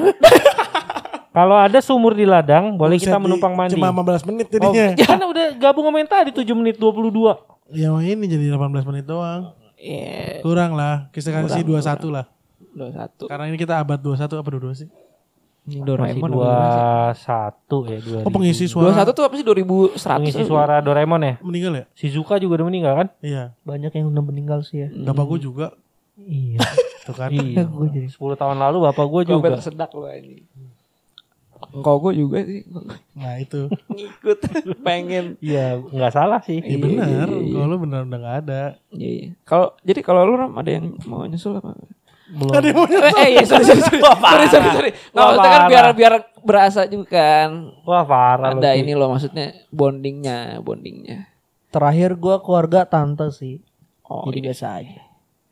Kalau 1.30 1.52
ada 1.52 1.78
sumur 1.78 2.12
di 2.12 2.24
ladang, 2.24 2.72
boleh 2.74 2.96
Buset, 2.96 3.12
kita 3.12 3.18
di- 3.18 3.24
menumpang 3.24 3.52
mandi. 3.52 3.76
cuma 3.76 3.92
15 3.92 4.24
menit 4.24 4.46
Oh, 4.48 4.72
jadinya 4.72 4.84
kan 5.06 5.20
udah 5.22 5.46
gabung 5.54 5.84
sama 5.84 5.98
yang 5.98 6.08
tadi 6.08 6.30
7 6.32 6.48
menit 6.54 6.76
22. 6.76 7.12
ya 7.72 7.92
ini 7.98 8.24
jadi 8.24 8.46
18 8.48 8.72
menit 8.84 9.04
doang 9.04 9.52
Iya, 9.76 10.40
kurang 10.40 10.72
lah 10.72 11.10
kita 11.10 11.28
kasih 11.28 11.60
21 11.60 12.08
lah 12.08 12.24
dua 12.72 12.88
satu. 12.90 13.26
karena 13.26 13.44
ini 13.46 13.56
kita 13.56 13.76
abad 13.76 13.98
21 13.98 14.16
apa 14.32 14.48
22 14.48 14.72
sih 14.74 14.88
Ini 15.66 15.82
Doraemon. 15.82 16.30
Dua 16.30 16.56
satu 17.12 17.84
ya 17.84 17.98
dua. 17.98 18.20
oh 18.22 18.30
pengisi 18.30 18.64
suara 18.64 18.94
satu 18.94 19.12
tuh 19.12 19.24
apa 19.26 19.34
sih 19.34 19.44
2100? 19.44 19.98
Pengisi 19.98 20.42
suara 20.42 20.78
Doraemon 20.78 21.20
ya. 21.20 21.34
meninggal 21.42 21.72
ya 21.74 21.84
Shizuka 21.92 22.38
juga 22.38 22.62
udah 22.62 22.66
meninggal 22.66 22.92
kan? 22.94 23.08
iya 23.18 23.52
Banyak 23.60 23.92
yang 23.92 24.08
udah 24.08 24.24
meninggal 24.24 24.62
sih 24.62 24.80
ya. 24.80 24.88
bapak 25.04 25.26
gue 25.26 25.38
juga 25.44 25.76
Iya. 26.16 26.64
tuh 27.04 27.14
kan 27.14 27.28
Iya. 27.28 27.64
Gue 27.76 27.88
jadi 27.88 28.08
10 28.08 28.16
tahun 28.34 28.56
lalu 28.56 28.76
bapak 28.82 29.04
gue 29.04 29.20
Gue 29.22 29.36
juga. 29.36 29.48
tersedak 29.54 29.92
lu 29.92 30.08
ini. 30.08 30.42
Engkau 31.72 31.96
gue 31.98 32.12
juga 32.14 32.40
sih 32.40 32.64
Nah 33.14 33.36
itu. 33.36 33.68
ngikut 33.92 34.38
pengen. 34.80 35.40
Iya, 35.40 35.80
nggak 35.80 36.12
salah 36.12 36.40
sih. 36.40 36.60
Iya 36.60 36.76
benar. 36.78 37.28
Kalau 37.28 37.66
lu 37.66 37.76
benar 37.78 38.04
udah 38.04 38.18
nggak 38.18 38.36
ada. 38.44 38.62
Iya, 38.90 39.08
iya. 39.10 39.28
Kalau 39.42 39.72
jadi 39.80 40.00
kalau 40.00 40.24
lu 40.24 40.36
Ram, 40.36 40.52
ada 40.52 40.70
yang 40.70 40.96
mau 41.04 41.24
nyusul 41.24 41.56
apa? 41.56 41.72
Belum. 42.26 42.52
Ada 42.52 42.66
yang 42.66 42.76
mau 42.76 42.86
Eh, 42.86 43.12
eh 43.14 43.28
iya, 43.32 43.44
sorry, 43.44 43.64
sorry, 43.64 43.82
sorry. 43.82 44.00
sorry, 44.02 44.46
sorry, 44.50 44.68
sorry. 44.68 44.90
Nggak, 44.92 45.16
Wah, 45.16 45.30
maksudnya 45.30 45.52
kan 45.52 45.64
biar 45.70 45.86
biar 45.94 46.14
berasa 46.42 46.80
juga 46.84 47.08
kan. 47.08 47.50
Wah 47.84 48.04
parah 48.04 48.50
lu, 48.52 48.60
Ada 48.60 48.70
ini 48.74 48.92
loh 48.92 49.08
maksudnya 49.12 49.46
bondingnya, 49.70 50.58
bondingnya. 50.60 51.30
Terakhir 51.70 52.16
gua 52.16 52.40
keluarga 52.40 52.84
tante 52.84 53.30
sih. 53.30 53.60
Oh, 54.02 54.26
Jadi 54.26 54.38
iya. 54.38 54.46
biasa 54.50 54.66
aja. 54.76 55.02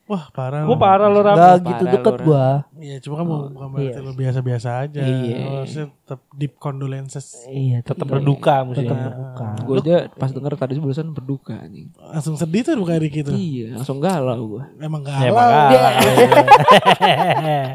Wah 0.04 0.28
parah. 0.36 0.68
Gue 0.68 0.76
lu. 0.76 0.82
parah 0.84 1.08
lu 1.08 1.20
Ram. 1.24 1.36
Gak 1.36 1.56
parah 1.56 1.60
gitu 1.64 1.84
deket 1.88 2.14
gua. 2.20 2.46
Iya 2.76 2.96
cuma 2.98 3.14
kan 3.16 3.24
bukan 3.24 3.48
bukan 3.50 3.68
berarti 3.70 3.86
Iya. 3.92 4.02
lu 4.02 4.12
biasa-biasa 4.12 4.68
aja. 4.80 5.00
Iya. 5.00 5.36
Harusnya 5.56 5.84
tetap 5.94 6.20
deep 6.32 6.54
condolences. 6.56 7.46
Iya, 7.46 7.80
Tetap 7.80 8.02
berduka 8.04 8.62
mesti. 8.62 8.82
tetap 8.82 8.98
berduka. 9.00 9.46
Gue 9.60 9.76
aja 9.78 9.96
pas 10.10 10.28
denger 10.28 10.52
tadi 10.54 10.72
barusan 10.76 11.08
berduka 11.08 11.54
nih. 11.64 11.86
Langsung 11.94 12.34
sedih 12.34 12.60
tuh 12.60 12.74
bukan 12.76 12.96
Ricky 12.96 13.20
tuh. 13.20 13.30
Iya, 13.32 13.74
langsung 13.74 13.98
galau 13.98 14.34
gue. 14.50 14.62
Emang 14.78 15.00
Ya, 15.00 15.30
galau. 15.30 15.34
makanya. 15.34 15.92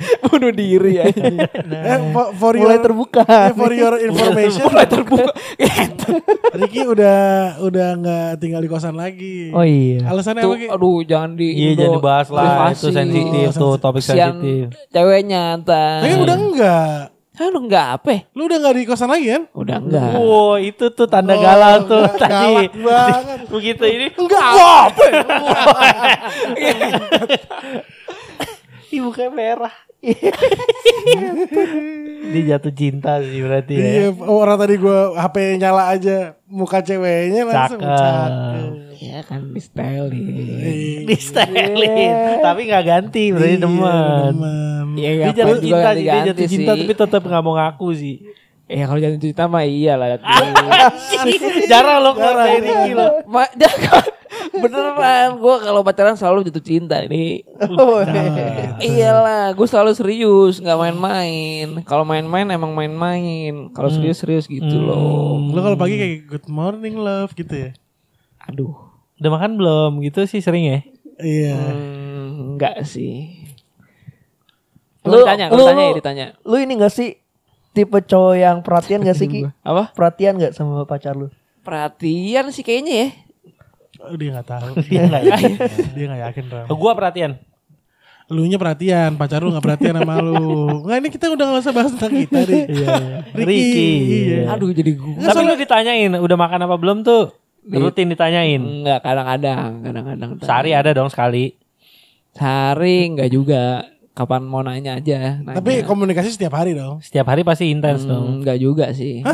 Bunuh 0.26 0.52
diri 0.52 0.92
ya. 0.96 1.04
eh, 1.08 2.00
for, 2.12 2.28
for 2.34 2.54
your, 2.54 2.68
Mulai 2.68 2.80
terbuka. 2.80 3.24
eh, 3.24 3.52
for 3.52 3.72
your 3.72 3.96
information. 3.98 4.64
Mulai 4.66 4.86
terbuka. 4.86 5.32
Ricky 6.52 6.82
udah 6.84 7.20
udah 7.62 7.88
nggak 7.96 8.30
tinggal 8.38 8.60
di 8.60 8.68
kosan 8.68 8.94
lagi. 8.94 9.52
Oh 9.52 9.62
iya. 9.62 10.04
Alasannya 10.04 10.42
Tuh, 10.42 10.54
apa 10.56 10.76
aduh 10.76 11.00
jangan 11.04 11.32
di 11.34 11.48
Iya 11.52 11.72
jangan 11.78 11.94
dibahas 11.96 12.28
lah 12.30 12.46
itu 12.70 12.90
sensitif 12.90 13.48
Oh, 13.52 13.54
tuh 13.56 13.74
topik 13.80 14.04
sensitif. 14.04 14.68
Ceweknya 14.90 15.56
entar. 15.56 16.02
Tapi 16.02 16.16
udah 16.18 16.36
enggak. 16.36 17.02
Ah, 17.34 17.48
lu 17.48 17.64
enggak 17.64 17.88
apa? 17.96 18.28
Lu 18.34 18.46
udah 18.46 18.58
enggak 18.58 18.76
di 18.76 18.84
kosan 18.84 19.08
lagi 19.08 19.32
kan? 19.32 19.48
Udah 19.54 19.80
enggak. 19.80 20.12
Wow 20.14 20.60
itu 20.60 20.92
tuh 20.92 21.08
tanda 21.08 21.32
Oh, 21.32 21.40
galau 21.40 21.76
tuh 21.86 22.04
ga- 22.04 22.20
tadi. 22.20 22.36
galak 22.36 22.74
banget. 22.76 23.40
Begitu 23.54 23.84
ini. 23.86 24.08
Enggak 24.12 24.44
apa. 24.44 25.06
Ih 28.90 29.00
mukanya 29.00 29.32
merah. 29.32 29.76
Dia 32.30 32.42
jatuh 32.56 32.74
cinta 32.74 33.20
sih 33.26 33.42
berarti 33.42 33.74
ya. 33.74 33.84
Iya, 33.84 34.08
orang 34.22 34.58
tadi 34.60 34.76
gua 34.78 35.18
HP 35.18 35.58
nyala 35.58 35.92
aja 35.92 36.38
muka 36.46 36.80
ceweknya 36.80 37.44
langsung 37.48 37.80
Cakep. 37.82 37.98
cakep. 37.98 38.72
Iya 39.00 39.20
kan 39.24 39.42
di 39.56 39.62
style 39.64 40.08
Iya, 40.12 41.08
Di 41.08 41.16
stylin. 41.16 42.12
Tapi 42.44 42.62
gak 42.68 42.84
ganti 42.84 43.24
berarti 43.32 43.56
iya, 43.56 43.64
demen. 43.64 44.34
demen. 44.36 44.86
Iya, 45.00 45.12
Dia 45.32 45.34
jatuh 45.34 45.60
cinta 45.60 45.90
dia 45.96 46.20
jatuh 46.32 46.48
cinta 46.48 46.72
tapi 46.76 46.94
tetap 46.94 47.22
gak 47.24 47.42
mau 47.42 47.56
ngaku 47.56 47.88
sih. 47.96 48.16
Ya 48.70 48.86
kalau 48.86 49.02
jatuh 49.02 49.18
cinta 49.18 49.50
mah 49.50 49.66
iya 49.66 49.98
lah. 49.98 50.22
Jarang 51.66 52.00
lo 52.00 52.14
keluar 52.14 52.38
dari 52.38 52.94
lo. 52.94 53.26
Ma, 53.26 53.50
beneran 54.62 55.36
gue 55.36 55.56
kalau 55.58 55.82
pacaran 55.82 56.14
selalu 56.14 56.46
jatuh 56.46 56.62
cinta 56.62 57.02
ini. 57.02 57.42
Iyalah, 58.86 59.52
gue 59.52 59.66
selalu 59.66 59.92
serius, 59.92 60.62
nggak 60.62 60.78
main-main. 60.78 61.68
Kalau 61.82 62.06
main-main 62.06 62.46
emang 62.48 62.72
main-main. 62.72 63.74
Kalau 63.74 63.90
serius-serius 63.90 64.46
gitu 64.46 64.78
loh. 64.78 65.42
Lu 65.42 65.60
kalau 65.60 65.74
pagi 65.74 65.98
kayak 65.98 66.30
good 66.30 66.46
morning 66.46 66.96
love 66.96 67.34
gitu 67.34 67.50
ya. 67.50 67.72
Aduh, 68.46 68.74
Udah 69.18 69.30
makan 69.30 69.58
belum? 69.58 69.92
Gitu 70.00 70.24
sih 70.26 70.40
sering 70.40 70.64
ya. 70.64 70.80
Iya. 71.20 71.58
hmm, 71.58 72.56
enggak 72.56 72.86
sih. 72.86 73.44
Lu- 75.04 75.12
Lu 75.12 75.18
ditanya, 75.20 75.46
lu, 75.50 75.56
lu- 75.56 75.66
ditanya, 75.66 75.82
ya, 75.82 75.90
lu- 75.90 75.98
ditanya. 75.98 76.26
Lu 76.46 76.56
ini 76.56 76.74
gak 76.76 76.94
sih 76.94 77.10
tipe 77.74 78.00
cowok 78.04 78.36
yang 78.36 78.58
perhatian 78.66 79.06
gak 79.06 79.18
sih 79.18 79.28
Ki? 79.30 79.46
Apa? 79.62 79.94
Perhatian 79.94 80.42
gak 80.42 80.54
sama 80.58 80.84
pacar 80.84 81.16
lu? 81.16 81.30
Perhatian 81.64 82.50
sih 82.50 82.66
kayaknya 82.66 82.94
ya. 82.94 83.10
Oh, 84.00 84.16
dia 84.16 84.30
nggak 84.32 84.48
tahu. 84.48 84.72
Dia 84.90 85.02
nggak 85.12 85.24
yakin. 85.28 85.54
dia 85.96 86.06
nggak 86.08 86.22
yakin 86.32 86.44
Ram. 86.48 86.66
Gua 86.72 86.96
perhatian. 86.96 87.32
Lu 88.30 88.46
nya 88.46 88.62
perhatian, 88.62 89.18
pacar 89.18 89.42
lu 89.42 89.50
nggak 89.52 89.66
perhatian 89.66 89.96
sama 89.98 90.22
lu. 90.22 90.70
Nggak 90.86 90.98
ini 91.02 91.10
kita 91.10 91.26
udah 91.34 91.46
nggak 91.50 91.64
usah 91.66 91.74
bahas 91.74 91.92
tentang 91.98 92.14
kita 92.14 92.40
deh. 92.46 92.64
Iya. 92.70 92.96
Ricky. 93.34 93.90
Iya. 94.06 94.54
Aduh 94.54 94.70
jadi 94.70 94.92
gue. 94.94 95.18
Tapi 95.18 95.42
lu 95.42 95.58
ditanyain 95.58 96.14
udah 96.14 96.38
makan 96.38 96.70
apa 96.70 96.76
belum 96.78 97.02
tuh? 97.02 97.34
Rutin 97.66 98.14
ditanyain. 98.14 98.62
Enggak, 98.62 99.02
kadang-kadang, 99.02 99.82
kadang-kadang. 99.82 100.30
Sehari 100.46 100.72
ada 100.78 100.94
dong 100.94 101.10
sekali. 101.10 101.58
Sehari 102.38 103.10
enggak 103.10 103.30
juga. 103.34 103.82
Kapan 104.12 104.42
mau 104.42 104.60
nanya 104.60 104.96
aja. 104.96 105.38
Nanya. 105.38 105.58
Tapi 105.58 105.82
komunikasi 105.82 106.30
setiap 106.30 106.54
hari 106.54 106.74
dong. 106.74 107.00
Setiap 107.00 107.26
hari 107.26 107.42
pasti 107.42 107.68
intens 107.68 108.04
Hmm, 108.04 108.10
dong. 108.10 108.26
enggak 108.40 108.58
juga 108.58 108.92
sih. 108.92 109.22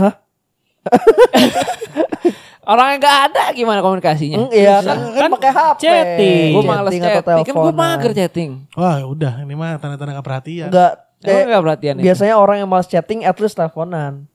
Orang 2.65 2.85
yang 2.88 2.97
enggak 2.97 3.17
ada 3.29 3.43
gimana 3.51 3.77
komunikasinya? 3.79 4.38
Hmm, 4.39 4.49
iya 4.51 4.81
kan, 4.81 4.97
kan 5.13 5.29
pakai 5.31 5.51
HP. 5.51 5.77
Chatting. 5.79 6.49
Gue 6.51 6.63
males 6.63 6.89
Chatting 6.89 7.01
atau 7.03 7.13
chatting. 7.13 7.38
Kan 7.38 7.53
gue 7.53 7.61
teleponan. 7.63 7.77
mager 7.93 8.11
chatting. 8.11 8.49
Wah 8.73 8.97
udah 9.03 9.33
ini 9.39 9.53
mah 9.53 9.77
tanda-tanda 9.77 10.11
nggak 10.11 10.25
perhatian. 10.25 10.67
Enggak. 10.69 10.93
Eh, 11.21 11.41
enggak 11.43 11.61
perhatian 11.61 11.93
itu? 11.95 12.03
biasanya 12.03 12.35
orang 12.35 12.57
yang 12.59 12.69
malas 12.69 12.85
chatting 12.85 13.21
at 13.21 13.38
least 13.38 13.53
teleponan. 13.53 14.25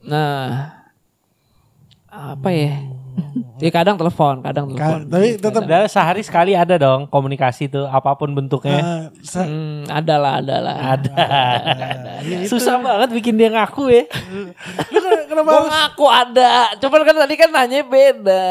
Nah. 0.00 0.72
Apa 2.08 2.48
ya? 2.48 2.80
Ya 3.58 3.70
kadang 3.70 3.94
telepon, 3.94 4.38
kadang 4.38 4.70
Ka- 4.70 4.76
telepon. 4.96 5.00
tapi 5.08 5.28
tetap 5.34 5.62
Ada 5.62 5.86
sehari 5.86 6.22
sekali 6.22 6.52
ada 6.52 6.74
dong 6.74 7.06
komunikasi 7.06 7.66
tuh 7.66 7.84
apa 7.84 8.14
pun 8.14 8.30
bentuknya. 8.30 9.10
sa- 9.20 9.42
Hmm, 9.42 9.82
ada 9.84 10.14
lah, 10.14 10.32
ada 10.38 10.56
lah. 10.58 10.76
ada. 10.92 11.14
Susah 12.44 12.78
banget 12.78 13.10
bikin 13.12 13.34
dia 13.34 13.50
ngaku 13.50 13.84
ya. 13.88 14.04
lu 14.88 14.98
kenapa 15.26 15.42
Gue 15.44 15.56
harus 15.56 15.70
ngaku 15.70 16.06
ada. 16.06 16.50
Cuman 16.76 17.00
kan 17.02 17.14
tadi 17.18 17.34
kan 17.34 17.50
nanya 17.50 17.82
beda. 17.82 18.46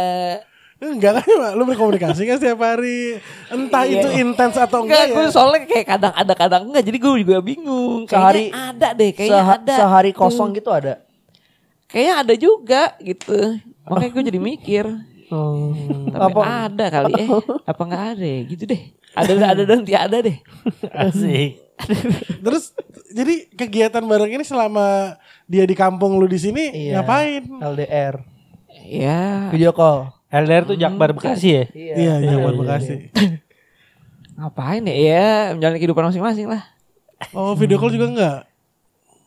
enggak 0.78 1.10
kan 1.16 1.26
Pak? 1.26 1.52
lu 1.56 1.64
berkomunikasi 1.66 2.22
kan 2.24 2.38
setiap 2.38 2.62
hari 2.62 3.18
entah 3.50 3.82
itu 3.84 4.14
intens 4.14 4.54
atau 4.56 4.86
Enggak, 4.86 5.10
enggak, 5.10 5.16
gue 5.16 5.24
ya 5.24 5.32
soalnya 5.32 5.60
kayak 5.66 5.88
kadang 5.88 6.14
ada 6.14 6.34
kadang 6.36 6.64
enggak. 6.66 6.84
Jadi 6.84 6.98
gue 6.98 7.12
juga 7.18 7.38
bingung. 7.40 8.06
Sehari- 8.06 8.52
Kayaknya 8.52 8.70
ada 8.70 8.88
deh, 8.94 9.12
kayaknya 9.12 9.42
Seha- 9.42 9.58
ada. 9.58 9.76
Sehari 9.76 10.12
Tuh. 10.12 10.20
kosong 10.22 10.50
gitu 10.52 10.70
ada. 10.70 11.02
Kayaknya 11.88 12.16
ada 12.20 12.34
juga 12.36 12.82
gitu. 13.00 13.58
Makanya 13.88 14.12
gue 14.12 14.24
jadi 14.28 14.40
mikir. 14.40 14.86
Hmm. 15.28 16.08
Tapi 16.08 16.32
Apa? 16.32 16.42
ada 16.68 16.86
kali 16.88 17.14
eh. 17.18 17.28
Apa 17.64 17.82
enggak 17.84 18.04
ada 18.16 18.26
ya? 18.26 18.40
Gitu 18.46 18.64
deh. 18.64 18.82
Ada 19.12 19.32
ada 19.52 19.64
dan 19.64 19.82
tiada 19.84 20.18
deh. 20.20 20.38
Asik. 20.94 21.64
terus 22.42 22.74
jadi 23.14 23.46
kegiatan 23.54 24.02
bareng 24.02 24.34
ini 24.34 24.42
selama 24.42 25.14
dia 25.46 25.62
di 25.62 25.78
kampung 25.78 26.18
lu 26.18 26.26
di 26.26 26.38
sini 26.38 26.74
Iya. 26.90 27.00
ngapain 27.00 27.44
LDR. 27.62 28.16
Ya, 28.88 29.52
Video 29.52 29.70
call. 29.72 30.10
LDR 30.28 30.64
tuh 30.66 30.76
Jakbar 30.76 31.14
Bekasi 31.14 31.48
ya. 31.54 31.64
iya 31.72 32.14
iya 32.20 32.36
buat 32.36 32.56
Bekasi 32.58 33.12
ngapain 34.38 34.86
ya? 34.86 34.94
Ya, 34.94 35.30
menjalani 35.54 35.78
kehidupan 35.78 36.14
masing-masing 36.14 36.46
lah. 36.46 36.62
oh 37.34 37.58
video 37.58 37.82
call 37.82 37.90
juga 37.90 38.06
enggak 38.06 38.38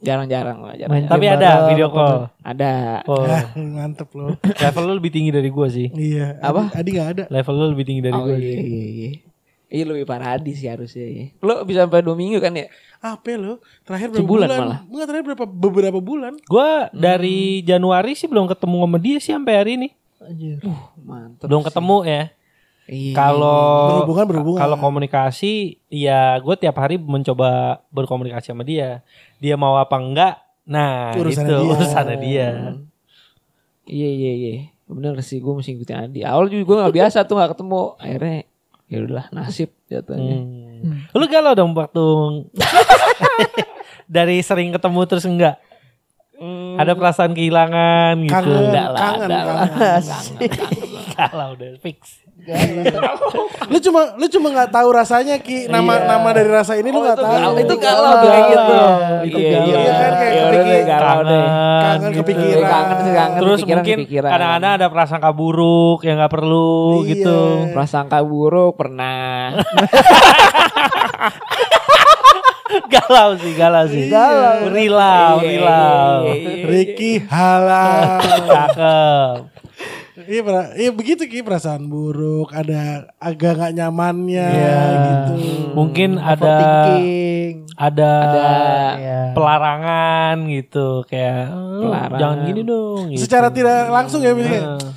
Jarang-jarang 0.00 0.58
lah, 0.60 0.74
jarang. 0.74 1.04
Tapi 1.04 1.24
ada 1.26 1.36
bareng, 1.38 1.68
video 1.70 1.88
call. 1.88 2.32
Ada. 2.40 3.04
Oh, 3.04 3.20
Ah, 3.20 3.44
mantep 3.54 4.08
lo 4.10 4.32
level 4.62 4.82
lu 4.82 4.92
lebih 4.96 5.10
tinggi 5.10 5.28
dari 5.28 5.48
gua 5.48 5.68
sih. 5.68 5.92
iya 5.92 6.40
Apa? 6.40 6.68
Adi, 6.70 6.80
Adi 6.80 6.90
gak 6.94 7.08
ada 7.10 7.24
Level 7.28 7.54
lu 7.54 7.66
lebih 7.70 7.84
tinggi 7.84 8.00
dari 8.00 8.14
Oh 8.14 8.24
gua 8.24 8.32
iya, 8.32 8.40
sih. 8.40 8.58
iya, 8.58 8.84
iya. 8.86 9.10
Iya 9.70 9.84
lebih 9.86 10.02
parah 10.02 10.34
Adi 10.34 10.50
sih 10.50 10.66
harusnya 10.66 11.04
ya. 11.04 11.24
Lo 11.38 11.62
bisa 11.62 11.84
sampai 11.84 12.00
dua 12.00 12.14
minggu 12.14 12.38
kan 12.38 12.52
ya? 12.52 12.66
apa 12.98 13.32
lo 13.32 13.64
terakhir 13.80 14.08
berapa 14.08 14.20
Sebulan 14.20 14.44
bulan 14.44 14.60
malah. 14.60 14.80
enggak 14.84 15.06
terakhir 15.06 15.24
berapa 15.26 15.44
beberapa 15.46 15.98
bulan 16.00 16.32
Gua 16.44 16.88
dari 16.90 17.38
Januari 17.62 18.12
sih 18.12 18.26
belum 18.26 18.44
ketemu 18.46 18.76
sama 18.78 18.98
dia 18.98 19.16
sih 19.18 19.32
sampai 19.32 19.54
hari 19.54 19.72
ini. 19.76 19.88
Mantap. 20.98 21.44
Belum 21.44 21.60
ketemu 21.60 21.96
ya. 22.04 22.22
Iya. 22.90 23.14
Kalau 23.14 24.02
Berhubungan, 24.02 24.26
berhubungan. 24.26 24.58
Kalau 24.58 24.76
komunikasi 24.76 25.78
ya 25.86 26.34
gue 26.36 26.54
tiap 26.58 26.74
hari 26.76 26.98
mencoba 26.98 27.80
berkomunikasi 27.88 28.50
sama 28.50 28.66
dia. 28.66 29.06
Dia 29.38 29.54
mau 29.54 29.78
apa 29.78 29.94
enggak? 29.94 30.42
Nah, 30.66 31.14
Urusannya 31.14 31.46
itu 31.46 31.54
dia. 31.54 31.70
urusannya 31.70 32.16
dia. 32.18 32.48
Iya 33.86 34.08
iya 34.10 34.32
iya. 34.34 34.54
Bener 34.90 35.14
sih 35.22 35.38
gue 35.38 35.54
mesti 35.54 35.70
ngikutin 35.70 35.98
Adi. 36.02 36.20
Awal 36.26 36.50
juga 36.50 36.62
gue 36.66 36.76
gak 36.82 36.96
biasa 36.98 37.18
tuh 37.24 37.38
gak 37.38 37.54
ketemu. 37.54 37.82
Akhirnya 37.94 38.38
ya 38.90 38.96
udahlah 39.00 39.26
nasib 39.30 39.70
jatuhnya. 39.86 40.36
Hmm. 40.82 41.06
Lu 41.14 41.24
galau 41.30 41.54
dong 41.54 41.70
waktu 41.72 42.04
dari 44.10 44.42
sering 44.42 44.74
ketemu 44.74 45.00
terus 45.06 45.22
enggak? 45.24 45.62
Ada 46.74 46.96
perasaan 46.96 47.36
kehilangan 47.36 48.16
gitu. 48.24 48.32
kangen 48.32 48.62
Enggak 48.66 48.88
lah, 48.88 48.98
kangen, 48.98 49.28
ada 49.28 49.38
lah. 49.44 49.68
kangen. 49.68 50.02
Galau 51.14 51.48
udah 51.52 51.70
fix. 51.78 52.24
Lu 53.66 53.78
cuma 53.80 54.00
lu 54.14 54.26
cuma 54.26 54.46
nggak 54.50 54.70
tahu 54.70 54.88
rasanya 54.90 55.36
ki 55.36 55.66
nama 55.66 55.92
nama 56.00 56.28
dari 56.30 56.48
rasa 56.48 56.74
ini 56.74 56.88
lu 56.88 57.00
nggak 57.00 57.16
tahu 57.16 57.28
galau, 57.30 57.52
itu 57.54 57.74
galau 57.76 58.12
tuh 58.16 58.28
kayak 58.28 58.44
gitu. 58.46 58.74
Itu 59.20 59.38
Iya, 59.38 59.50
galau. 59.50 59.66
iya, 59.66 59.78
Iya 59.80 59.92
kan, 59.92 60.12
kayak 60.12 60.32
iya, 60.32 60.40
udah 60.40 60.50
kepikir- 60.50 60.70
deh, 60.70 60.82
galau 60.82 61.20
deh. 61.22 61.44
kangen 61.80 62.10
gitu. 62.10 62.18
kepikiran. 62.20 62.66
Kangen 62.66 62.98
kangen. 63.10 63.38
Terus 63.38 63.58
kepikiran, 63.58 63.76
mungkin 63.76 63.96
kepikiran. 64.00 64.30
kadang-kadang 64.30 64.72
ada 64.74 64.86
prasangka 64.88 65.30
buruk 65.30 65.98
yang 66.02 66.16
nggak 66.16 66.32
perlu 66.32 66.70
Iya. 67.04 67.38
prasangka 67.70 68.18
buruk 68.20 68.72
pernah. 68.74 69.60
galau 72.90 73.34
sih, 73.36 73.52
galau 73.54 73.84
sih. 73.86 74.06
Galau. 74.08 74.70
Rilau, 74.70 75.34
rilau. 75.40 76.22
Ricky 76.64 77.22
halal. 77.26 78.22
Cakep. 78.46 79.49
Iya, 80.30 80.40
pra- 80.40 80.72
iya 80.72 80.90
begitu 80.90 81.26
ki 81.26 81.42
perasaan 81.42 81.84
buruk, 81.84 82.54
ada 82.54 83.10
agak 83.18 83.58
gak 83.58 83.74
nyamannya 83.74 84.46
Iya. 84.46 84.78
gitu. 85.02 85.32
Mungkin 85.72 86.10
ada 86.16 86.38
Overthinking. 86.38 87.54
ada, 87.74 88.12
Iya. 88.94 89.20
pelarangan 89.34 90.36
gitu 90.46 91.02
kayak 91.04 91.50
"Oh, 91.50 91.82
Pelarangan. 91.84 92.18
jangan 92.20 92.38
gini 92.44 92.62
dong 92.62 93.02
gitu. 93.10 93.20
Secara 93.20 93.50
tidak 93.50 93.90
langsung 93.90 94.22
ya 94.22 94.30
misalnya. 94.30 94.78
Heeh. 94.78 94.90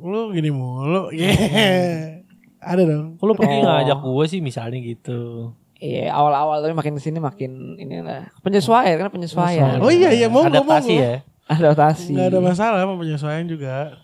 Lu 0.00 0.32
gini 0.32 0.48
mulu. 0.48 1.12
Yeah. 1.12 2.24
Ada 2.62 2.82
dong. 2.82 3.16
Kok 3.16 3.24
lu 3.26 3.34
pergi 3.34 3.56
Oh. 3.58 3.62
ngajak 3.62 3.98
gue 3.98 4.24
sih 4.26 4.40
misalnya 4.40 4.78
gitu. 4.78 5.52
Iya 5.76 6.08
awal-awal 6.10 6.60
tapi 6.60 6.72
makin 6.72 6.92
ke 6.94 7.02
sini 7.02 7.16
makin 7.16 7.52
ini 7.74 8.00
lah 8.00 8.28
penyesuaian 8.40 8.96
kan 8.96 9.08
penyesuaian. 9.08 9.76
Oh 9.76 9.88
iya 9.88 10.08
iya 10.10 10.28
monggo 10.28 10.52
Adaptasi 10.54 10.88
monggo. 10.90 11.00
ya. 11.02 11.14
Adaptasi. 11.46 12.12
Nggak 12.12 12.28
ada 12.28 12.40
masalah 12.42 12.78
sama 12.80 12.94
penyesuaian 12.96 13.44
juga. 13.44 13.96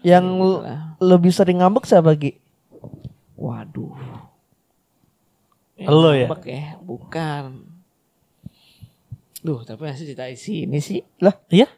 Yang 0.00 0.24
l- 0.36 0.62
lebih 1.00 1.30
sering 1.30 1.58
ngambek 1.58 1.84
siapa 1.84 2.14
Ki? 2.14 2.38
Waduh. 3.34 3.94
Lo 5.80 6.10
ya? 6.10 6.26
Ngambek 6.26 6.44
ya? 6.44 6.64
Bukan. 6.78 7.44
Duh, 9.38 9.62
tapi 9.62 9.86
masih 9.86 10.04
cerita 10.04 10.26
di 10.26 10.34
sini 10.34 10.78
sih. 10.78 10.98
Lah, 11.18 11.34
Iya. 11.46 11.70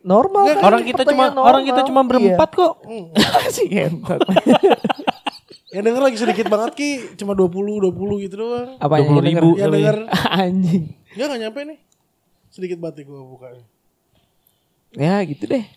normal 0.00 0.50
kan? 0.52 0.62
Orang 0.64 0.82
kita 0.82 1.02
cuma 1.04 1.30
Pertanyaan 1.30 1.38
orang 1.40 1.62
kita 1.62 1.80
normal. 1.80 1.88
cuma 1.88 2.00
berempat 2.04 2.50
kok. 2.52 2.74
si. 3.48 3.64
Yang 5.68 5.84
denger 5.84 6.00
lagi 6.00 6.16
sedikit 6.16 6.46
banget 6.48 6.72
ki, 6.74 6.90
cuma 7.14 7.36
20 7.36 7.84
20 7.84 8.24
gitu 8.24 8.34
doang. 8.38 8.80
Apa 8.80 8.98
yang 8.98 9.12
20 9.12 9.20
denger? 9.20 9.42
ribu. 9.44 9.50
Yang 9.54 9.70
denger 9.70 9.96
Anjing. 10.40 10.82
ya 11.12 11.24
nggak 11.24 11.40
nyampe 11.40 11.60
nih. 11.62 11.78
Sedikit 12.48 12.78
banget 12.80 13.04
gue 13.04 13.20
buka. 13.20 13.52
Ya 14.96 15.20
gitu 15.22 15.44
deh. 15.44 15.68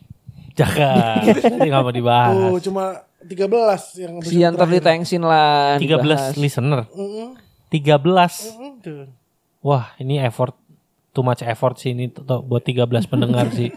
Jangan. 0.54 1.24
Ini 1.58 1.68
nggak 1.68 1.82
mau 1.82 1.92
Tuh 1.92 1.96
dibahas. 1.96 2.62
cuma 2.62 2.86
13 3.22 4.02
yang 4.02 4.14
Sian 4.26 4.52
ntar 4.54 4.66
terakhir. 4.66 4.82
ditengsin 4.82 5.22
lah. 5.22 5.78
13 5.78 5.82
dibahas. 5.82 6.34
listener. 6.36 6.82
Mm-mm. 6.92 7.38
13. 7.70 8.52
Mm-mm, 8.52 8.72
tuh. 8.82 9.06
Wah, 9.62 9.94
ini 9.96 10.18
effort 10.18 10.58
too 11.12 11.22
much 11.22 11.44
effort 11.44 11.76
sih 11.78 11.92
ini 11.94 12.10
tuh, 12.10 12.24
tuh, 12.24 12.42
buat 12.42 12.64
13 12.64 12.88
pendengar 13.06 13.52
sih. 13.54 13.70